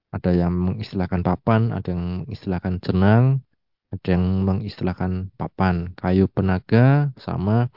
Ada 0.10 0.34
yang 0.34 0.58
mengistilahkan 0.58 1.22
papan, 1.22 1.70
ada 1.70 1.94
yang 1.94 2.26
mengistilahkan 2.26 2.82
jenang, 2.82 3.46
ada 3.94 4.08
yang 4.10 4.26
mengistilahkan 4.42 5.30
papan. 5.38 5.94
Kayu 5.94 6.26
penaga 6.34 7.14
sama 7.22 7.70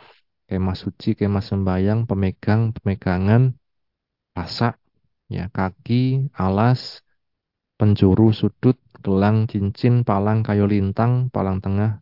kemah 0.48 0.76
suci, 0.80 1.12
kemah 1.12 1.44
sembayang, 1.44 2.08
pemegang, 2.08 2.72
pemegangan, 2.72 3.52
pasak, 4.32 4.80
ya, 5.28 5.52
kaki, 5.52 6.32
alas, 6.32 7.04
penjuru, 7.76 8.32
sudut, 8.32 8.80
gelang, 9.04 9.44
cincin, 9.44 10.08
palang, 10.08 10.40
kayu 10.40 10.64
lintang, 10.64 11.28
palang 11.28 11.60
tengah, 11.60 12.00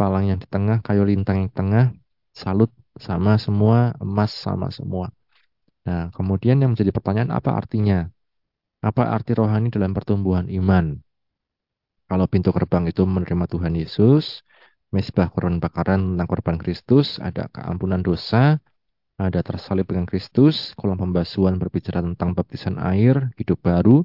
palang 0.00 0.32
yang 0.32 0.40
di 0.40 0.48
tengah, 0.48 0.80
kayu 0.80 1.04
lintang 1.04 1.44
yang 1.44 1.52
tengah, 1.52 1.92
salut 2.32 2.70
sama 2.96 3.36
semua, 3.36 3.96
emas 4.00 4.32
sama 4.32 4.68
semua. 4.72 5.12
Nah, 5.88 6.08
kemudian 6.14 6.60
yang 6.60 6.74
menjadi 6.74 6.90
pertanyaan 6.92 7.32
apa 7.32 7.56
artinya? 7.56 8.08
Apa 8.82 9.14
arti 9.14 9.32
rohani 9.38 9.70
dalam 9.70 9.94
pertumbuhan 9.94 10.50
iman? 10.50 10.98
Kalau 12.10 12.26
pintu 12.28 12.50
gerbang 12.50 12.90
itu 12.90 13.06
menerima 13.06 13.46
Tuhan 13.46 13.72
Yesus, 13.78 14.42
mesbah 14.92 15.30
korban 15.32 15.62
bakaran 15.62 16.14
tentang 16.14 16.28
korban 16.28 16.56
Kristus, 16.60 17.16
ada 17.22 17.48
keampunan 17.48 18.02
dosa, 18.04 18.60
ada 19.16 19.40
tersalib 19.40 19.88
dengan 19.88 20.04
Kristus, 20.04 20.76
kolom 20.76 20.98
pembasuhan 20.98 21.56
berbicara 21.56 22.02
tentang 22.02 22.34
baptisan 22.36 22.76
air, 22.82 23.32
hidup 23.38 23.62
baru, 23.62 24.04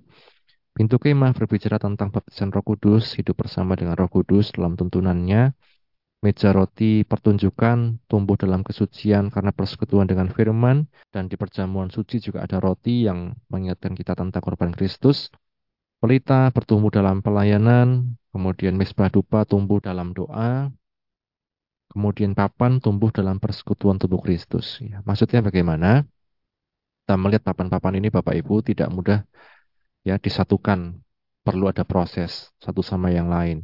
pintu 0.77 1.01
kemah 1.01 1.33
berbicara 1.33 1.81
tentang 1.81 2.13
baptisan 2.13 2.53
roh 2.53 2.63
kudus, 2.63 3.17
hidup 3.17 3.33
bersama 3.43 3.73
dengan 3.73 3.97
roh 3.97 4.07
kudus 4.07 4.53
dalam 4.53 4.77
tuntunannya, 4.77 5.51
meja 6.27 6.51
roti 6.51 7.07
pertunjukan 7.07 8.03
tumbuh 8.11 8.35
dalam 8.35 8.59
kesucian 8.67 9.31
karena 9.31 9.55
persekutuan 9.55 10.11
dengan 10.11 10.27
firman 10.27 10.83
dan 11.15 11.31
di 11.31 11.39
perjamuan 11.39 11.87
suci 11.87 12.19
juga 12.19 12.43
ada 12.43 12.59
roti 12.59 13.07
yang 13.07 13.31
mengingatkan 13.47 13.95
kita 13.95 14.11
tentang 14.11 14.43
korban 14.43 14.75
Kristus. 14.75 15.31
Pelita 16.03 16.51
bertumbuh 16.51 16.91
dalam 16.91 17.23
pelayanan, 17.23 18.19
kemudian 18.35 18.75
mesbah 18.75 19.07
dupa 19.07 19.47
tumbuh 19.47 19.79
dalam 19.79 20.11
doa, 20.11 20.67
kemudian 21.95 22.35
papan 22.35 22.83
tumbuh 22.83 23.09
dalam 23.09 23.39
persekutuan 23.39 23.95
tubuh 23.95 24.19
Kristus. 24.19 24.83
Ya, 24.83 24.99
maksudnya 25.07 25.39
bagaimana? 25.39 26.03
Kita 27.07 27.15
melihat 27.15 27.47
papan-papan 27.47 28.03
ini 28.03 28.11
Bapak 28.11 28.35
Ibu 28.35 28.67
tidak 28.67 28.91
mudah 28.91 29.23
ya 30.03 30.19
disatukan, 30.19 30.99
perlu 31.39 31.71
ada 31.71 31.87
proses 31.87 32.51
satu 32.59 32.83
sama 32.83 33.15
yang 33.15 33.31
lain. 33.31 33.63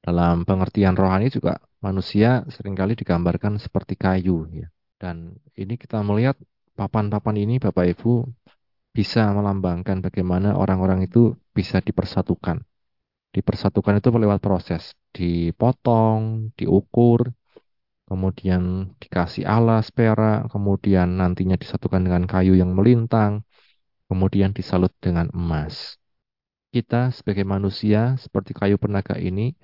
Dalam 0.00 0.48
pengertian 0.48 0.96
rohani 0.96 1.28
juga 1.28 1.60
manusia 1.84 2.48
sering 2.48 2.72
kali 2.72 2.96
digambarkan 2.96 3.60
seperti 3.60 3.94
kayu 4.00 4.48
ya. 4.48 4.68
Dan 4.96 5.36
ini 5.60 5.76
kita 5.76 6.00
melihat 6.00 6.40
papan-papan 6.72 7.36
ini 7.44 7.54
Bapak 7.60 7.84
Ibu 7.92 8.24
bisa 8.96 9.28
melambangkan 9.36 10.00
bagaimana 10.00 10.56
orang-orang 10.56 11.04
itu 11.04 11.36
bisa 11.52 11.84
dipersatukan. 11.84 12.64
Dipersatukan 13.34 13.98
itu 13.98 14.08
lewat 14.14 14.40
proses, 14.40 14.94
dipotong, 15.10 16.54
diukur, 16.54 17.34
kemudian 18.06 18.94
dikasih 19.02 19.42
alas 19.42 19.90
perak, 19.90 20.46
kemudian 20.54 21.18
nantinya 21.18 21.58
disatukan 21.58 22.06
dengan 22.06 22.24
kayu 22.30 22.54
yang 22.54 22.70
melintang, 22.78 23.42
kemudian 24.06 24.54
disalut 24.54 24.94
dengan 25.02 25.26
emas. 25.34 25.98
Kita 26.70 27.10
sebagai 27.10 27.42
manusia 27.42 28.14
seperti 28.18 28.54
kayu 28.54 28.78
penaga 28.78 29.18
ini 29.18 29.54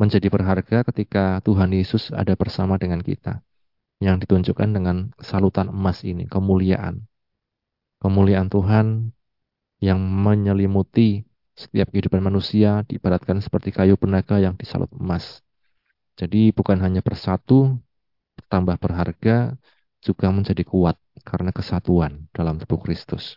menjadi 0.00 0.32
berharga 0.32 0.80
ketika 0.88 1.44
Tuhan 1.44 1.76
Yesus 1.76 2.08
ada 2.16 2.32
bersama 2.32 2.80
dengan 2.80 3.04
kita. 3.04 3.44
Yang 4.00 4.24
ditunjukkan 4.24 4.68
dengan 4.72 5.12
salutan 5.20 5.68
emas 5.68 6.00
ini, 6.08 6.24
kemuliaan. 6.24 7.04
Kemuliaan 8.00 8.48
Tuhan 8.48 9.12
yang 9.84 10.00
menyelimuti 10.00 11.28
setiap 11.52 11.92
kehidupan 11.92 12.24
manusia 12.24 12.80
diibaratkan 12.88 13.44
seperti 13.44 13.76
kayu 13.76 14.00
penaga 14.00 14.40
yang 14.40 14.56
disalut 14.56 14.88
emas. 14.96 15.44
Jadi 16.16 16.48
bukan 16.56 16.80
hanya 16.80 17.04
bersatu, 17.04 17.76
bertambah 18.40 18.80
berharga, 18.80 19.60
juga 20.00 20.32
menjadi 20.32 20.64
kuat 20.64 20.96
karena 21.28 21.52
kesatuan 21.52 22.24
dalam 22.32 22.56
tubuh 22.56 22.80
Kristus. 22.80 23.36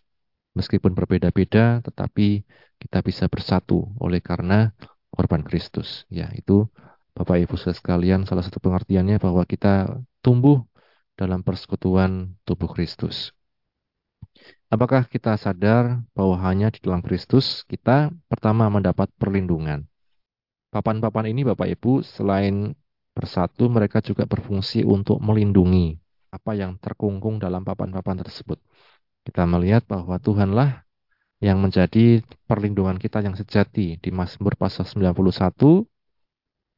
Meskipun 0.56 0.96
berbeda-beda, 0.96 1.84
tetapi 1.84 2.48
kita 2.80 3.04
bisa 3.04 3.28
bersatu 3.28 3.92
oleh 4.00 4.24
karena 4.24 4.72
korban 5.14 5.46
Kristus. 5.46 6.10
Ya, 6.10 6.28
itu 6.34 6.66
Bapak 7.14 7.38
Ibu 7.46 7.56
sekalian 7.62 8.26
salah 8.26 8.42
satu 8.42 8.58
pengertiannya 8.58 9.22
bahwa 9.22 9.46
kita 9.46 10.02
tumbuh 10.26 10.66
dalam 11.14 11.46
persekutuan 11.46 12.34
tubuh 12.42 12.70
Kristus. 12.74 13.30
Apakah 14.74 15.06
kita 15.06 15.38
sadar 15.38 16.02
bahwa 16.18 16.34
hanya 16.42 16.74
di 16.74 16.82
dalam 16.82 17.06
Kristus 17.06 17.62
kita 17.70 18.10
pertama 18.26 18.66
mendapat 18.74 19.06
perlindungan? 19.22 19.86
Papan-papan 20.74 21.30
ini 21.30 21.46
Bapak 21.46 21.70
Ibu 21.70 22.02
selain 22.02 22.74
bersatu 23.14 23.70
mereka 23.70 24.02
juga 24.02 24.26
berfungsi 24.26 24.82
untuk 24.82 25.22
melindungi 25.22 26.02
apa 26.34 26.58
yang 26.58 26.82
terkungkung 26.82 27.38
dalam 27.38 27.62
papan-papan 27.62 28.26
tersebut. 28.26 28.58
Kita 29.22 29.46
melihat 29.46 29.86
bahwa 29.86 30.18
Tuhanlah 30.18 30.82
yang 31.44 31.60
menjadi 31.60 32.24
perlindungan 32.48 32.96
kita 32.96 33.20
yang 33.20 33.36
sejati 33.36 34.00
di 34.00 34.10
Mazmur 34.16 34.56
pasal 34.56 34.88
91. 34.88 35.84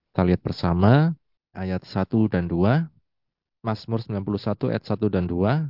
Kita 0.09 0.21
lihat 0.25 0.41
bersama 0.41 1.13
ayat 1.53 1.85
1 1.85 2.33
dan 2.33 2.49
2. 2.49 2.89
Mazmur 3.61 4.01
91 4.01 4.73
ayat 4.73 4.83
1 4.89 5.13
dan 5.13 5.29
2. 5.29 5.69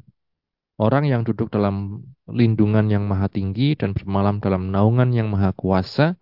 Orang 0.80 1.04
yang 1.04 1.28
duduk 1.28 1.52
dalam 1.52 2.08
lindungan 2.32 2.88
yang 2.88 3.04
maha 3.04 3.28
tinggi 3.28 3.76
dan 3.76 3.92
bermalam 3.92 4.40
dalam 4.40 4.72
naungan 4.72 5.12
yang 5.12 5.28
maha 5.28 5.52
kuasa 5.52 6.16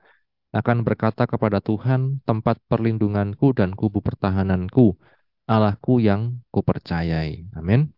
akan 0.54 0.86
berkata 0.86 1.30
kepada 1.30 1.62
Tuhan, 1.62 2.26
tempat 2.26 2.62
perlindunganku 2.70 3.54
dan 3.58 3.74
kubu 3.74 4.02
pertahananku, 4.02 4.98
Allahku 5.46 6.02
yang 6.02 6.42
kupercayai. 6.54 7.50
Amin. 7.58 7.94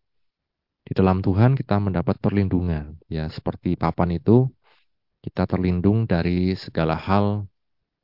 Di 0.88 0.96
dalam 0.96 1.20
Tuhan 1.20 1.60
kita 1.60 1.80
mendapat 1.80 2.16
perlindungan. 2.24 2.96
Ya, 3.12 3.28
seperti 3.28 3.76
papan 3.76 4.16
itu, 4.16 4.48
kita 5.26 5.50
terlindung 5.50 6.06
dari 6.06 6.54
segala 6.54 6.94
hal 6.94 7.50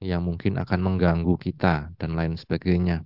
yang 0.01 0.25
mungkin 0.25 0.58
akan 0.58 0.80
mengganggu 0.82 1.38
kita 1.38 1.94
dan 2.01 2.18
lain 2.18 2.34
sebagainya. 2.34 3.06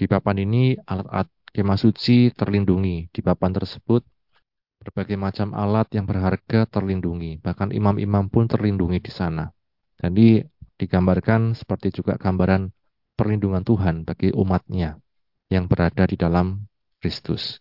Di 0.00 0.08
papan 0.08 0.40
ini 0.40 0.80
alat-alat 0.80 1.28
kemah 1.52 1.76
suci 1.76 2.32
terlindungi. 2.32 3.12
Di 3.12 3.20
papan 3.20 3.52
tersebut 3.52 4.00
Berbagai 4.86 5.18
macam 5.18 5.50
alat 5.56 5.90
yang 5.98 6.06
berharga 6.06 6.68
terlindungi, 6.70 7.42
bahkan 7.42 7.74
imam-imam 7.74 8.30
pun 8.30 8.46
terlindungi 8.46 9.02
di 9.02 9.10
sana. 9.10 9.50
Jadi 9.98 10.44
digambarkan 10.78 11.58
seperti 11.58 11.90
juga 11.90 12.14
gambaran 12.14 12.70
perlindungan 13.18 13.66
Tuhan 13.66 14.06
bagi 14.06 14.30
umatnya 14.30 15.00
yang 15.50 15.66
berada 15.66 16.06
di 16.06 16.14
dalam 16.14 16.70
Kristus. 17.02 17.58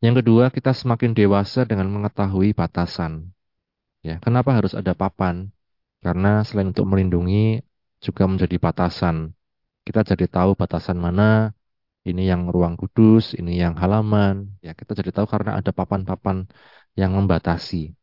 Yang 0.00 0.24
kedua, 0.24 0.48
kita 0.48 0.72
semakin 0.72 1.12
dewasa 1.12 1.68
dengan 1.68 1.92
mengetahui 1.92 2.56
batasan. 2.56 3.36
Ya, 4.04 4.14
kenapa 4.24 4.50
harus 4.58 4.72
ada 4.76 4.92
papan? 4.92 5.48
Karena 6.04 6.44
selain 6.46 6.68
untuk 6.72 6.86
melindungi, 6.90 7.64
juga 8.04 8.28
menjadi 8.28 8.56
batasan. 8.60 9.32
Kita 9.86 10.04
jadi 10.04 10.28
tahu 10.28 10.50
batasan 10.60 11.00
mana 11.00 11.56
ini 12.04 12.28
yang 12.28 12.52
ruang 12.52 12.76
kudus, 12.76 13.32
ini 13.40 13.56
yang 13.64 13.74
halaman. 13.80 14.52
Ya, 14.60 14.76
kita 14.76 14.92
jadi 14.92 15.10
tahu 15.16 15.26
karena 15.34 15.56
ada 15.56 15.72
papan-papan 15.72 16.44
yang 17.00 17.16
membatasi. 17.16 17.96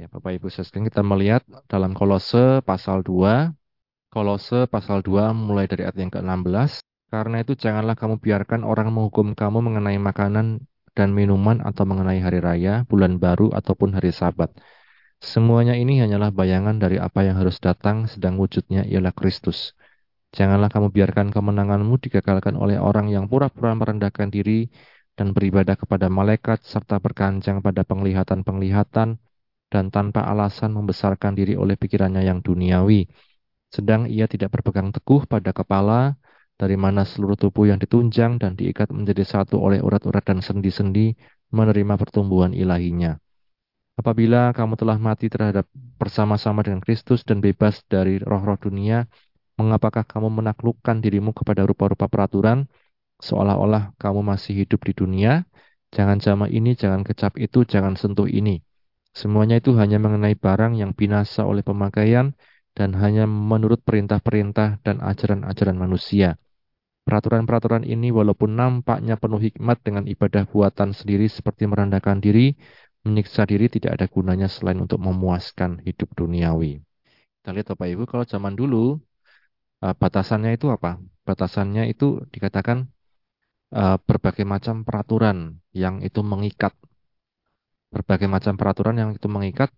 Ya, 0.00 0.06
Bapak 0.10 0.32
Ibu 0.40 0.48
sekalian 0.50 0.88
kita 0.90 1.02
melihat 1.04 1.42
dalam 1.68 1.92
Kolose 1.94 2.64
pasal 2.64 3.04
2, 3.04 3.52
Kolose 4.10 4.66
pasal 4.66 5.04
2 5.06 5.30
mulai 5.30 5.68
dari 5.70 5.86
ayat 5.86 5.96
yang 6.00 6.10
ke-16, 6.10 6.82
karena 7.12 7.36
itu 7.44 7.52
janganlah 7.54 7.94
kamu 7.94 8.18
biarkan 8.18 8.66
orang 8.66 8.90
menghukum 8.90 9.36
kamu 9.38 9.58
mengenai 9.62 10.00
makanan 10.00 10.64
dan 10.98 11.08
minuman 11.14 11.62
atau 11.62 11.84
mengenai 11.86 12.18
hari 12.18 12.42
raya, 12.42 12.82
bulan 12.90 13.22
baru 13.22 13.54
ataupun 13.54 13.94
hari 13.94 14.10
sabat. 14.10 14.50
Semuanya 15.24 15.72
ini 15.72 16.04
hanyalah 16.04 16.28
bayangan 16.28 16.76
dari 16.76 17.00
apa 17.00 17.24
yang 17.24 17.40
harus 17.40 17.56
datang 17.56 18.04
sedang 18.04 18.36
wujudnya 18.36 18.84
ialah 18.84 19.16
Kristus. 19.16 19.72
Janganlah 20.36 20.68
kamu 20.68 20.92
biarkan 20.92 21.32
kemenanganmu 21.32 21.96
digagalkan 21.96 22.60
oleh 22.60 22.76
orang 22.76 23.08
yang 23.08 23.24
pura-pura 23.24 23.72
merendahkan 23.72 24.28
diri 24.28 24.68
dan 25.16 25.32
beribadah 25.32 25.80
kepada 25.80 26.12
malaikat 26.12 26.60
serta 26.68 27.00
berkanjang 27.00 27.64
pada 27.64 27.88
penglihatan-penglihatan 27.88 29.16
dan 29.72 29.84
tanpa 29.88 30.28
alasan 30.28 30.76
membesarkan 30.76 31.32
diri 31.32 31.56
oleh 31.56 31.80
pikirannya 31.80 32.20
yang 32.20 32.44
duniawi. 32.44 33.08
Sedang 33.72 34.04
ia 34.04 34.28
tidak 34.28 34.52
berpegang 34.52 34.92
teguh 34.92 35.24
pada 35.24 35.56
kepala, 35.56 36.20
dari 36.60 36.76
mana 36.76 37.08
seluruh 37.08 37.40
tubuh 37.40 37.64
yang 37.64 37.80
ditunjang 37.80 38.36
dan 38.36 38.60
diikat 38.60 38.92
menjadi 38.92 39.24
satu 39.24 39.56
oleh 39.56 39.80
urat-urat 39.80 40.22
dan 40.22 40.44
sendi-sendi 40.44 41.16
menerima 41.48 41.94
pertumbuhan 41.96 42.52
ilahinya. 42.52 43.23
Apabila 43.94 44.50
kamu 44.50 44.74
telah 44.74 44.98
mati 44.98 45.30
terhadap 45.30 45.70
bersama-sama 46.00 46.66
dengan 46.66 46.82
Kristus 46.82 47.22
dan 47.22 47.38
bebas 47.38 47.80
dari 47.86 48.18
roh-roh 48.18 48.58
dunia, 48.58 49.06
Mengapakah 49.54 50.02
kamu 50.02 50.42
menaklukkan 50.42 50.98
dirimu 50.98 51.30
kepada 51.30 51.62
rupa-rupa 51.62 52.10
peraturan, 52.10 52.66
seolah-olah 53.22 53.94
kamu 54.02 54.20
masih 54.26 54.66
hidup 54.66 54.82
di 54.82 54.92
dunia? 54.98 55.46
Jangan 55.94 56.18
jama 56.18 56.46
ini, 56.50 56.74
jangan 56.74 57.06
kecap 57.06 57.38
itu, 57.38 57.62
jangan 57.62 57.94
sentuh 57.94 58.26
ini. 58.26 58.58
Semuanya 59.14 59.62
itu 59.62 59.70
hanya 59.78 60.02
mengenai 60.02 60.34
barang 60.34 60.74
yang 60.74 60.90
binasa 60.90 61.46
oleh 61.46 61.62
pemakaian 61.62 62.34
dan 62.74 62.98
hanya 62.98 63.30
menurut 63.30 63.78
perintah-perintah 63.86 64.82
dan 64.82 64.98
ajaran-ajaran 64.98 65.78
manusia. 65.78 66.34
Peraturan-peraturan 67.06 67.86
ini 67.86 68.10
walaupun 68.10 68.58
nampaknya 68.58 69.14
penuh 69.22 69.38
hikmat 69.38 69.78
dengan 69.86 70.10
ibadah 70.10 70.50
buatan 70.50 70.90
sendiri 70.90 71.30
seperti 71.30 71.70
merendahkan 71.70 72.18
diri, 72.18 72.58
menyiksa 73.04 73.44
diri 73.44 73.68
tidak 73.68 74.00
ada 74.00 74.06
gunanya 74.08 74.48
selain 74.48 74.80
untuk 74.80 74.98
memuaskan 74.98 75.84
hidup 75.84 76.08
duniawi. 76.16 76.80
Kita 77.40 77.52
lihat 77.52 77.76
Bapak 77.76 77.88
Ibu, 77.92 78.02
kalau 78.08 78.24
zaman 78.24 78.56
dulu 78.56 78.98
Uh, 79.84 79.92
batasannya 79.92 80.56
itu 80.56 80.72
apa? 80.72 80.96
Batasannya 81.28 81.92
itu 81.92 82.24
dikatakan 82.32 82.88
uh, 83.76 84.00
berbagai 84.00 84.48
macam 84.48 84.80
peraturan 84.80 85.60
yang 85.76 86.00
itu 86.00 86.24
mengikat. 86.24 86.72
Berbagai 87.92 88.24
macam 88.24 88.56
peraturan 88.56 88.96
yang 88.96 89.10
itu 89.12 89.28
mengikat 89.28 89.68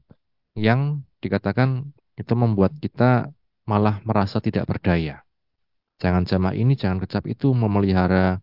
yang 0.54 1.02
dikatakan 1.18 1.90
itu 2.14 2.32
membuat 2.38 2.78
kita 2.78 3.34
malah 3.66 3.98
merasa 4.06 4.38
tidak 4.38 4.70
berdaya. 4.70 5.26
Jangan 5.98 6.22
jamaah 6.22 6.54
ini, 6.54 6.78
jangan 6.78 7.02
kecap 7.02 7.26
itu 7.26 7.50
memelihara 7.50 8.38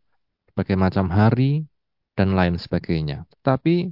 berbagai 0.52 0.76
macam 0.76 1.08
hari 1.15 1.63
dan 2.19 2.36
lain 2.36 2.60
sebagainya. 2.60 3.24
Tapi 3.39 3.88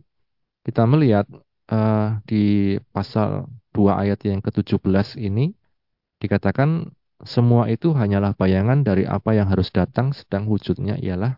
kita 0.66 0.84
melihat 0.86 1.26
uh, 1.72 2.22
di 2.30 2.78
pasal 2.94 3.50
2 3.74 4.02
ayat 4.04 4.20
yang 4.28 4.44
ke-17 4.44 5.18
ini 5.18 5.56
dikatakan 6.22 6.92
semua 7.22 7.70
itu 7.70 7.94
hanyalah 7.94 8.34
bayangan 8.34 8.82
dari 8.82 9.06
apa 9.06 9.38
yang 9.38 9.48
harus 9.50 9.70
datang 9.70 10.14
sedang 10.14 10.50
wujudnya 10.50 10.98
ialah 10.98 11.38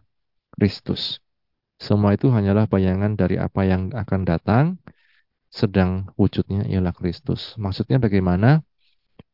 Kristus. 0.56 1.20
Semua 1.80 2.16
itu 2.16 2.32
hanyalah 2.32 2.66
bayangan 2.72 3.20
dari 3.20 3.36
apa 3.36 3.68
yang 3.68 3.92
akan 3.92 4.22
datang 4.24 4.80
sedang 5.52 6.10
wujudnya 6.16 6.66
ialah 6.72 6.96
Kristus. 6.96 7.54
Maksudnya 7.60 8.00
bagaimana? 8.00 8.64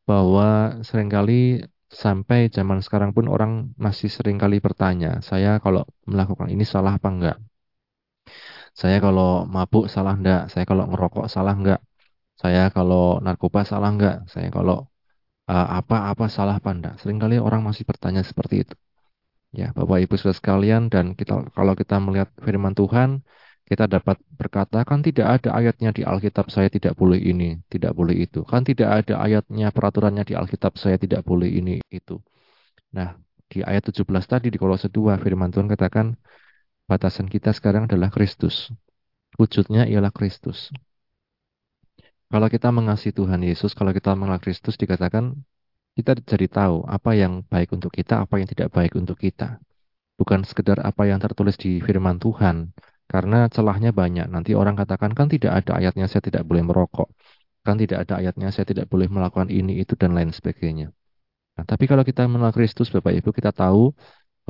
Bahwa 0.04 0.82
sering 0.82 1.06
kali 1.06 1.62
sampai 1.86 2.50
zaman 2.50 2.82
sekarang 2.82 3.14
pun 3.14 3.30
orang 3.30 3.52
masih 3.78 4.10
sering 4.10 4.36
kali 4.42 4.58
bertanya, 4.58 5.22
saya 5.22 5.62
kalau 5.62 5.86
melakukan 6.10 6.50
ini 6.50 6.66
salah 6.66 6.98
apa 6.98 7.08
enggak? 7.14 7.38
Saya 8.80 8.96
kalau 9.04 9.44
mabuk 9.54 9.84
salah 9.94 10.14
enggak? 10.18 10.40
Saya 10.52 10.64
kalau 10.70 10.84
ngerokok 10.90 11.26
salah 11.34 11.54
enggak? 11.58 11.80
Saya 12.42 12.62
kalau 12.76 13.20
narkoba 13.24 13.60
salah 13.70 13.90
enggak? 13.94 14.16
Saya 14.32 14.48
kalau 14.56 14.76
apa-apa 15.78 16.24
uh, 16.28 16.32
salah 16.36 16.56
pandang. 16.66 16.94
Seringkali 17.00 17.36
orang 17.46 17.60
masih 17.68 17.84
bertanya 17.90 18.22
seperti 18.30 18.54
itu. 18.64 18.74
Ya, 19.50 19.74
Bapak 19.76 19.98
Ibu 20.06 20.14
Saudara 20.14 20.38
sekalian 20.38 20.82
dan 20.94 21.18
kita 21.18 21.32
kalau 21.56 21.74
kita 21.74 21.98
melihat 21.98 22.30
firman 22.46 22.72
Tuhan, 22.80 23.26
kita 23.66 23.84
dapat 23.90 24.16
berkata 24.40 24.78
kan 24.86 25.02
tidak 25.02 25.26
ada 25.42 25.48
ayatnya 25.58 25.90
di 25.90 26.02
Alkitab 26.06 26.46
saya 26.54 26.68
tidak 26.70 26.94
boleh 26.94 27.18
ini, 27.18 27.58
tidak 27.66 27.92
boleh 27.98 28.14
itu. 28.24 28.46
Kan 28.46 28.62
tidak 28.62 28.88
ada 29.04 29.14
ayatnya 29.26 29.74
peraturannya 29.74 30.22
di 30.22 30.34
Alkitab 30.38 30.78
saya 30.78 30.96
tidak 31.02 31.26
boleh 31.26 31.50
ini 31.50 31.82
itu. 31.90 32.22
Nah, 32.96 33.18
di 33.50 33.58
ayat 33.66 33.90
17 33.90 34.06
tadi 34.30 34.48
di 34.54 34.58
Kolose 34.62 34.86
2 34.86 35.18
firman 35.18 35.50
Tuhan 35.50 35.66
katakan 35.66 36.14
batasan 36.90 37.30
kita 37.30 37.54
sekarang 37.54 37.86
adalah 37.86 38.10
Kristus. 38.10 38.74
Wujudnya 39.38 39.86
ialah 39.86 40.10
Kristus. 40.10 40.74
Kalau 42.26 42.50
kita 42.50 42.74
mengasihi 42.74 43.14
Tuhan 43.14 43.46
Yesus, 43.46 43.78
kalau 43.78 43.94
kita 43.94 44.10
mengenal 44.18 44.42
Kristus 44.42 44.74
dikatakan 44.74 45.38
kita 45.94 46.18
jadi 46.26 46.46
tahu 46.50 46.82
apa 46.86 47.14
yang 47.14 47.46
baik 47.46 47.70
untuk 47.70 47.94
kita, 47.94 48.26
apa 48.26 48.42
yang 48.42 48.50
tidak 48.50 48.74
baik 48.74 48.98
untuk 48.98 49.14
kita. 49.18 49.62
Bukan 50.18 50.42
sekedar 50.42 50.82
apa 50.82 51.06
yang 51.06 51.22
tertulis 51.22 51.54
di 51.54 51.78
firman 51.78 52.18
Tuhan, 52.18 52.74
karena 53.10 53.50
celahnya 53.50 53.90
banyak. 53.90 54.26
Nanti 54.30 54.54
orang 54.54 54.78
katakan 54.78 55.10
kan 55.14 55.26
tidak 55.26 55.62
ada 55.62 55.78
ayatnya 55.78 56.06
saya 56.06 56.22
tidak 56.22 56.42
boleh 56.46 56.62
merokok. 56.62 57.08
Kan 57.66 57.76
tidak 57.82 58.06
ada 58.06 58.22
ayatnya 58.22 58.54
saya 58.54 58.66
tidak 58.66 58.86
boleh 58.86 59.10
melakukan 59.10 59.50
ini, 59.50 59.82
itu, 59.82 59.98
dan 59.98 60.14
lain 60.14 60.30
sebagainya. 60.30 60.94
Nah, 61.58 61.64
tapi 61.66 61.84
kalau 61.90 62.06
kita 62.06 62.24
mengenal 62.30 62.54
Kristus, 62.54 62.88
Bapak 62.94 63.12
Ibu, 63.18 63.34
kita 63.34 63.50
tahu 63.50 63.90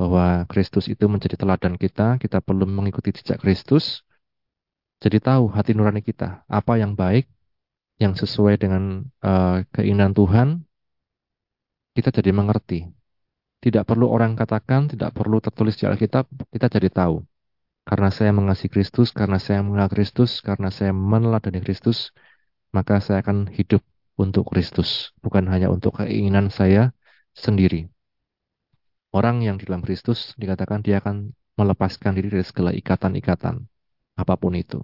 bahwa 0.01 0.49
Kristus 0.49 0.89
itu 0.89 1.05
menjadi 1.05 1.37
teladan 1.37 1.77
kita, 1.77 2.17
kita 2.17 2.41
perlu 2.41 2.65
mengikuti 2.65 3.13
jejak 3.13 3.37
Kristus. 3.37 4.01
Jadi 4.97 5.21
tahu 5.21 5.53
hati 5.53 5.77
nurani 5.77 6.01
kita, 6.01 6.41
apa 6.49 6.73
yang 6.81 6.97
baik, 6.97 7.29
yang 8.01 8.17
sesuai 8.17 8.57
dengan 8.57 9.05
uh, 9.21 9.61
keinginan 9.69 10.17
Tuhan, 10.17 10.65
kita 11.93 12.09
jadi 12.09 12.33
mengerti. 12.33 12.89
Tidak 13.61 13.85
perlu 13.85 14.09
orang 14.09 14.33
katakan, 14.33 14.89
tidak 14.89 15.13
perlu 15.13 15.37
tertulis 15.37 15.77
di 15.77 15.85
Alkitab, 15.85 16.25
kita 16.49 16.65
jadi 16.65 16.89
tahu. 16.89 17.21
Karena 17.85 18.09
saya 18.09 18.33
mengasihi 18.33 18.73
Kristus, 18.73 19.13
karena 19.13 19.37
saya 19.37 19.61
mengenal 19.61 19.89
Kristus, 19.93 20.41
karena 20.41 20.73
saya 20.73 20.97
meneladani 20.97 21.61
Kristus, 21.61 22.09
maka 22.73 22.97
saya 23.05 23.21
akan 23.21 23.53
hidup 23.53 23.85
untuk 24.17 24.49
Kristus, 24.49 25.13
bukan 25.21 25.45
hanya 25.53 25.69
untuk 25.69 26.01
keinginan 26.01 26.49
saya 26.49 26.89
sendiri. 27.37 27.85
Orang 29.11 29.43
yang 29.43 29.59
di 29.59 29.67
dalam 29.67 29.83
Kristus 29.83 30.31
dikatakan 30.39 30.79
dia 30.79 31.03
akan 31.03 31.35
melepaskan 31.59 32.15
diri 32.15 32.31
dari 32.31 32.47
segala 32.47 32.71
ikatan-ikatan, 32.71 33.67
apa 34.15 34.33
pun 34.39 34.55
itu. 34.55 34.79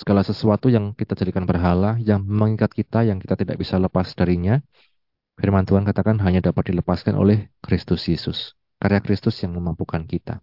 Segala 0.00 0.24
sesuatu 0.24 0.72
yang 0.72 0.96
kita 0.96 1.12
jadikan 1.18 1.44
berhala, 1.44 2.00
yang 2.00 2.24
mengikat 2.24 2.72
kita, 2.72 3.04
yang 3.04 3.20
kita 3.20 3.36
tidak 3.36 3.60
bisa 3.60 3.76
lepas 3.76 4.14
darinya, 4.16 4.62
firman 5.36 5.68
Tuhan 5.68 5.84
katakan 5.84 6.16
hanya 6.24 6.40
dapat 6.40 6.72
dilepaskan 6.72 7.18
oleh 7.18 7.52
Kristus 7.60 8.08
Yesus. 8.08 8.56
Karya 8.78 9.02
Kristus 9.02 9.34
yang 9.42 9.58
memampukan 9.58 10.06
kita. 10.06 10.38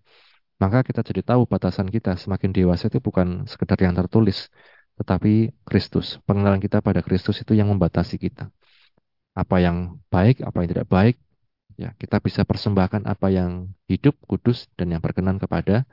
Maka 0.59 0.83
kita 0.83 1.01
jadi 1.03 1.23
tahu 1.23 1.47
batasan 1.47 1.87
kita 1.87 2.19
semakin 2.19 2.51
dewasa 2.51 2.91
itu 2.91 2.99
bukan 2.99 3.47
sekedar 3.47 3.79
yang 3.79 3.95
tertulis, 3.95 4.51
tetapi 4.99 5.55
Kristus. 5.63 6.19
Pengenalan 6.27 6.59
kita 6.59 6.83
pada 6.83 6.99
Kristus 6.99 7.39
itu 7.43 7.55
yang 7.55 7.71
membatasi 7.71 8.15
kita. 8.19 8.51
Apa 9.35 9.59
yang 9.59 9.99
baik, 10.11 10.43
apa 10.43 10.55
yang 10.63 10.69
tidak 10.71 10.87
baik, 10.87 11.15
ya 11.75 11.91
kita 11.99 12.23
bisa 12.23 12.47
persembahkan 12.47 13.03
apa 13.07 13.27
yang 13.31 13.71
hidup, 13.91 14.15
kudus, 14.25 14.67
dan 14.79 14.95
yang 14.95 15.01
berkenan 15.03 15.39
kepada 15.39 15.83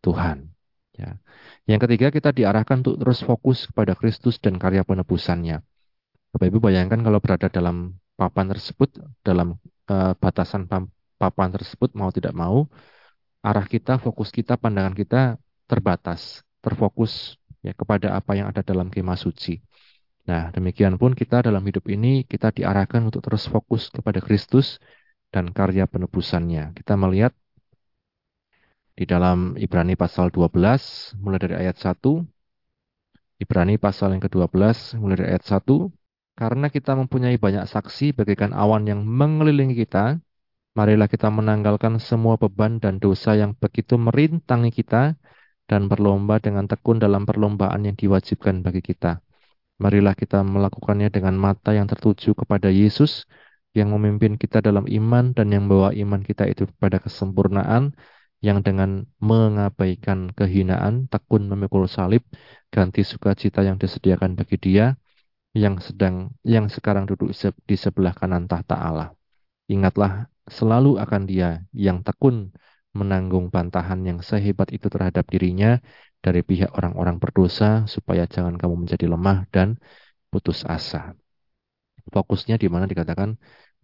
Tuhan. 0.00 0.52
Ya. 0.96 1.20
Yang 1.68 1.88
ketiga, 1.88 2.08
kita 2.08 2.30
diarahkan 2.32 2.80
untuk 2.80 2.96
terus 3.00 3.20
fokus 3.20 3.68
kepada 3.68 3.92
Kristus 3.92 4.40
dan 4.40 4.56
karya 4.56 4.80
penebusannya. 4.82 5.60
Bapak 6.32 6.46
Ibu 6.48 6.58
bayangkan 6.60 7.00
kalau 7.04 7.20
berada 7.20 7.48
dalam 7.52 8.00
papan 8.16 8.48
tersebut, 8.48 8.96
dalam 9.20 9.60
uh, 9.92 10.12
batasan 10.16 10.68
papan 11.20 11.48
tersebut, 11.52 11.92
mau 11.92 12.08
tidak 12.08 12.32
mau, 12.32 12.68
arah 13.44 13.64
kita, 13.68 14.00
fokus 14.00 14.32
kita, 14.32 14.56
pandangan 14.56 14.96
kita 14.96 15.36
terbatas, 15.68 16.40
terfokus 16.64 17.36
ya 17.60 17.76
kepada 17.76 18.16
apa 18.16 18.32
yang 18.38 18.48
ada 18.48 18.64
dalam 18.64 18.88
kemah 18.88 19.18
suci. 19.20 19.60
Nah, 20.26 20.50
demikian 20.50 20.98
pun 20.98 21.14
kita 21.14 21.46
dalam 21.46 21.62
hidup 21.62 21.86
ini 21.86 22.26
kita 22.26 22.50
diarahkan 22.50 22.98
untuk 23.06 23.22
terus 23.22 23.46
fokus 23.46 23.86
kepada 23.94 24.18
Kristus 24.18 24.82
dan 25.34 25.50
karya 25.56 25.84
penebusannya. 25.90 26.76
Kita 26.78 26.94
melihat 26.98 27.32
di 28.96 29.04
dalam 29.04 29.54
Ibrani 29.60 29.94
pasal 29.94 30.32
12 30.32 31.20
mulai 31.20 31.36
dari 31.36 31.54
ayat 31.60 31.76
1 31.76 32.24
Ibrani 33.36 33.76
pasal 33.76 34.16
yang 34.16 34.24
ke-12 34.24 34.96
mulai 34.96 35.16
dari 35.20 35.28
ayat 35.36 35.44
1 35.44 35.92
karena 36.40 36.72
kita 36.72 36.96
mempunyai 36.96 37.36
banyak 37.36 37.68
saksi 37.68 38.16
bagaikan 38.16 38.56
awan 38.56 38.88
yang 38.88 39.04
mengelilingi 39.04 39.76
kita 39.84 40.16
marilah 40.72 41.08
kita 41.12 41.28
menanggalkan 41.28 42.00
semua 42.00 42.40
beban 42.40 42.80
dan 42.80 42.96
dosa 42.96 43.36
yang 43.36 43.52
begitu 43.56 44.00
merintangi 44.00 44.72
kita 44.72 45.16
dan 45.66 45.90
berlomba 45.90 46.38
dengan 46.38 46.64
tekun 46.70 47.02
dalam 47.02 47.26
perlombaan 47.26 47.82
yang 47.88 47.96
diwajibkan 47.98 48.62
bagi 48.62 48.84
kita. 48.84 49.18
Marilah 49.82 50.16
kita 50.16 50.40
melakukannya 50.40 51.08
dengan 51.12 51.36
mata 51.36 51.76
yang 51.76 51.84
tertuju 51.90 52.32
kepada 52.32 52.72
Yesus 52.72 53.28
yang 53.76 53.92
memimpin 53.92 54.40
kita 54.40 54.64
dalam 54.64 54.88
iman 54.88 55.36
dan 55.36 55.52
yang 55.52 55.68
membawa 55.68 55.92
iman 55.92 56.20
kita 56.24 56.48
itu 56.48 56.64
kepada 56.64 56.96
kesempurnaan 57.04 57.92
yang 58.40 58.60
dengan 58.64 59.04
mengabaikan 59.20 60.32
kehinaan, 60.32 61.08
tekun 61.12 61.48
memikul 61.52 61.84
salib, 61.88 62.24
ganti 62.72 63.04
sukacita 63.04 63.60
yang 63.64 63.76
disediakan 63.76 64.36
bagi 64.36 64.56
dia 64.60 64.96
yang 65.56 65.80
sedang 65.80 66.32
yang 66.44 66.68
sekarang 66.68 67.08
duduk 67.08 67.32
di 67.64 67.76
sebelah 67.76 68.12
kanan 68.12 68.44
tahta 68.44 68.76
Allah. 68.76 69.08
Ingatlah 69.72 70.28
selalu 70.46 71.00
akan 71.00 71.22
dia 71.24 71.64
yang 71.72 72.04
tekun 72.04 72.52
menanggung 72.96 73.52
bantahan 73.52 74.00
yang 74.08 74.18
sehebat 74.24 74.72
itu 74.72 74.88
terhadap 74.88 75.24
dirinya 75.28 75.80
dari 76.24 76.40
pihak 76.40 76.72
orang-orang 76.76 77.16
berdosa 77.20 77.84
supaya 77.88 78.24
jangan 78.28 78.56
kamu 78.60 78.86
menjadi 78.86 79.06
lemah 79.08 79.48
dan 79.52 79.76
putus 80.32 80.64
asa. 80.64 81.16
Fokusnya 82.12 82.56
di 82.62 82.68
mana 82.70 82.86
dikatakan 82.86 83.34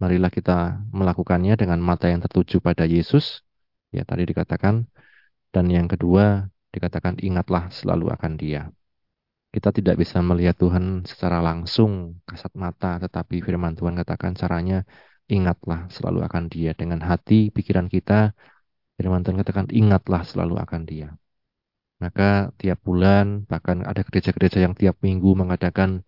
marilah 0.01 0.31
kita 0.33 0.81
melakukannya 0.93 1.53
dengan 1.61 1.79
mata 1.81 2.09
yang 2.11 2.21
tertuju 2.25 2.59
pada 2.63 2.83
Yesus 2.85 3.43
Ya 3.93 4.03
tadi 4.09 4.25
dikatakan 4.25 4.89
dan 5.53 5.65
yang 5.69 5.85
kedua 5.85 6.49
dikatakan 6.73 7.21
ingatlah 7.21 7.69
selalu 7.69 8.09
akan 8.09 8.33
Dia. 8.41 8.61
Kita 9.53 9.69
tidak 9.69 10.01
bisa 10.01 10.17
melihat 10.25 10.57
Tuhan 10.57 11.05
secara 11.05 11.37
langsung 11.37 12.17
kasat 12.25 12.57
mata, 12.57 12.97
tetapi 12.97 13.45
firman 13.45 13.77
Tuhan 13.77 13.93
katakan 13.93 14.33
caranya 14.33 14.81
ingatlah 15.29 15.85
selalu 15.93 16.25
akan 16.25 16.43
Dia 16.49 16.73
dengan 16.73 17.05
hati 17.05 17.53
pikiran 17.53 17.85
kita. 17.85 18.33
Firman 18.97 19.21
Tuhan 19.21 19.37
katakan 19.37 19.69
ingatlah 19.69 20.25
selalu 20.25 20.57
akan 20.57 20.81
Dia. 20.89 21.13
Maka 22.01 22.49
tiap 22.57 22.81
bulan 22.81 23.45
bahkan 23.45 23.85
ada 23.85 24.01
gereja-gereja 24.01 24.57
yang 24.65 24.73
tiap 24.73 24.97
minggu 25.05 25.37
mengadakan 25.37 26.01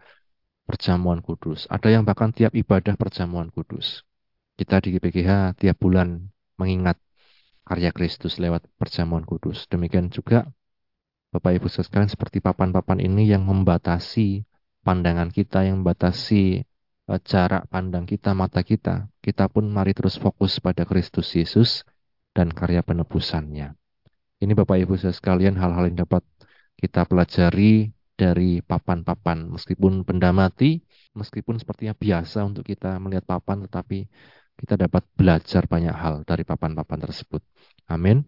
perjamuan 0.65 1.21
kudus. 1.21 1.69
Ada 1.69 1.93
yang 1.93 2.03
bahkan 2.03 2.33
tiap 2.33 2.51
ibadah 2.57 2.97
perjamuan 2.97 3.53
kudus. 3.53 4.03
Kita 4.57 4.81
di 4.81 4.97
GPGH 4.97 5.61
tiap 5.61 5.77
bulan 5.79 6.29
mengingat 6.57 6.97
karya 7.65 7.93
Kristus 7.93 8.41
lewat 8.41 8.65
perjamuan 8.77 9.23
kudus. 9.25 9.69
Demikian 9.69 10.09
juga 10.09 10.49
Bapak 11.35 11.51
Ibu 11.59 11.67
sekalian 11.67 12.07
seperti 12.07 12.39
papan-papan 12.39 13.03
ini 13.03 13.27
yang 13.27 13.43
membatasi 13.43 14.47
pandangan 14.87 15.27
kita, 15.33 15.67
yang 15.67 15.83
membatasi 15.83 16.63
uh, 17.11 17.19
jarak 17.19 17.67
pandang 17.67 18.07
kita, 18.07 18.31
mata 18.31 18.63
kita. 18.63 19.11
Kita 19.19 19.51
pun 19.51 19.67
mari 19.67 19.91
terus 19.91 20.15
fokus 20.15 20.63
pada 20.63 20.87
Kristus 20.87 21.35
Yesus 21.35 21.83
dan 22.31 22.55
karya 22.55 22.85
penebusannya. 22.85 23.75
Ini 24.39 24.53
Bapak 24.55 24.77
Ibu 24.79 24.95
sekalian 24.95 25.59
hal-hal 25.59 25.91
yang 25.91 26.07
dapat 26.07 26.23
kita 26.79 27.03
pelajari 27.03 27.91
dari 28.15 28.63
papan-papan. 28.63 29.37
Meskipun 29.55 30.07
benda 30.07 30.31
mati, 30.31 30.79
meskipun 31.19 31.55
sepertinya 31.61 31.93
biasa 31.95 32.47
untuk 32.49 32.63
kita 32.71 32.97
melihat 33.03 33.25
papan, 33.27 33.67
tetapi 33.67 34.07
kita 34.55 34.73
dapat 34.79 35.03
belajar 35.19 35.63
banyak 35.67 35.95
hal 35.95 36.15
dari 36.23 36.43
papan-papan 36.47 36.99
tersebut. 37.05 37.43
Amin. 37.91 38.23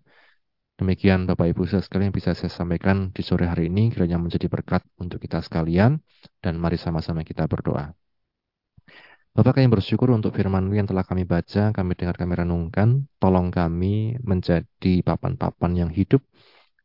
Demikian 0.78 1.26
Bapak 1.26 1.50
Ibu 1.50 1.65
sekalian 1.65 2.13
bisa 2.13 2.38
saya 2.38 2.54
sampaikan 2.54 3.10
di 3.10 3.26
sore 3.26 3.50
hari 3.50 3.65
ini 3.65 3.89
kiranya 3.89 4.21
menjadi 4.21 4.45
berkat 4.45 4.86
untuk 5.02 5.17
kita 5.17 5.41
sekalian 5.41 5.97
dan 6.38 6.54
mari 6.62 6.78
sama-sama 6.78 7.26
kita 7.26 7.50
berdoa. 7.50 7.97
Bapak 9.34 9.58
kami 9.58 9.69
bersyukur 9.69 10.10
untuk 10.13 10.34
firman 10.38 10.69
yang 10.73 10.89
telah 10.89 11.06
kami 11.06 11.21
baca, 11.26 11.69
kami 11.69 11.93
dengar, 11.93 12.17
kami 12.17 12.34
renungkan. 12.41 13.06
Tolong 13.21 13.54
kami 13.54 14.17
menjadi 14.21 14.93
papan-papan 15.06 15.71
yang 15.78 15.91
hidup, 15.93 16.26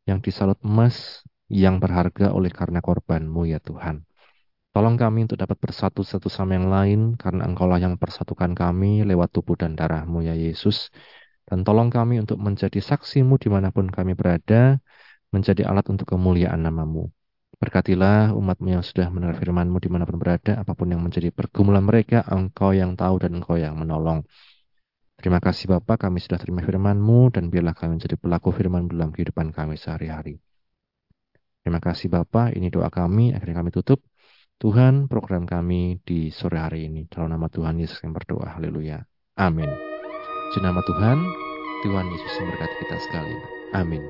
yang 0.05 0.21
disalut 0.21 0.61
emas, 0.61 1.25
yang 1.53 1.77
berharga 1.77 2.33
oleh 2.33 2.49
karena 2.49 2.81
korbanmu 2.81 3.45
ya 3.45 3.61
Tuhan. 3.61 4.09
Tolong 4.73 4.97
kami 4.97 5.29
untuk 5.29 5.37
dapat 5.37 5.61
bersatu 5.61 6.01
satu 6.01 6.33
sama 6.33 6.57
yang 6.57 6.73
lain, 6.73 7.01
karena 7.21 7.45
Engkaulah 7.45 7.77
yang 7.77 8.01
persatukan 8.01 8.57
kami 8.57 9.05
lewat 9.05 9.29
tubuh 9.37 9.53
dan 9.53 9.77
darahmu 9.77 10.25
ya 10.25 10.33
Yesus. 10.33 10.89
Dan 11.45 11.61
tolong 11.61 11.93
kami 11.93 12.25
untuk 12.25 12.41
menjadi 12.41 12.81
saksimu 12.81 13.37
di 13.37 13.53
mana 13.53 13.69
pun 13.69 13.93
kami 13.93 14.17
berada, 14.17 14.81
menjadi 15.29 15.69
alat 15.69 15.85
untuk 15.93 16.09
kemuliaan 16.09 16.65
namamu. 16.65 17.13
Berkatilah 17.61 18.33
umatmu 18.33 18.81
yang 18.81 18.81
sudah 18.81 19.13
mendengar 19.13 19.37
firmanmu 19.37 19.77
di 19.77 19.93
mana 19.93 20.09
pun 20.09 20.17
berada, 20.17 20.57
apa 20.57 20.73
pun 20.73 20.89
yang 20.89 21.05
menjadi 21.05 21.29
pergumulan 21.29 21.85
mereka, 21.85 22.25
engkau 22.25 22.73
yang 22.73 22.97
tahu 22.97 23.21
dan 23.21 23.37
engkau 23.37 23.61
yang 23.61 23.77
menolong. 23.77 24.25
Terima 25.21 25.37
kasih 25.37 25.69
Bapak, 25.69 26.09
kami 26.09 26.19
sudah 26.25 26.41
terima 26.41 26.65
firmanmu 26.65 27.29
dan 27.29 27.53
biarlah 27.53 27.77
kami 27.77 28.01
menjadi 28.01 28.17
pelaku 28.17 28.57
firman 28.57 28.89
dalam 28.89 29.13
kehidupan 29.13 29.53
kami 29.53 29.77
sehari-hari. 29.77 30.41
Terima 31.63 31.79
kasih 31.79 32.11
Bapak, 32.11 32.59
ini 32.59 32.69
doa 32.75 32.91
kami, 32.91 33.31
akhirnya 33.31 33.63
kami 33.63 33.71
tutup. 33.71 34.03
Tuhan 34.63 35.11
program 35.11 35.43
kami 35.43 35.99
di 36.07 36.31
sore 36.31 36.59
hari 36.63 36.87
ini. 36.87 37.11
Dalam 37.11 37.35
nama 37.35 37.51
Tuhan 37.51 37.83
Yesus 37.83 37.99
yang 38.07 38.15
berdoa. 38.15 38.59
Haleluya. 38.59 39.03
Amin. 39.39 39.67
Di 40.55 40.59
nama 40.63 40.79
Tuhan, 40.87 41.19
Tuhan 41.83 42.07
Yesus 42.07 42.33
memberkati 42.39 42.75
kita 42.87 42.97
sekalian. 43.11 43.43
Amin. 43.75 44.03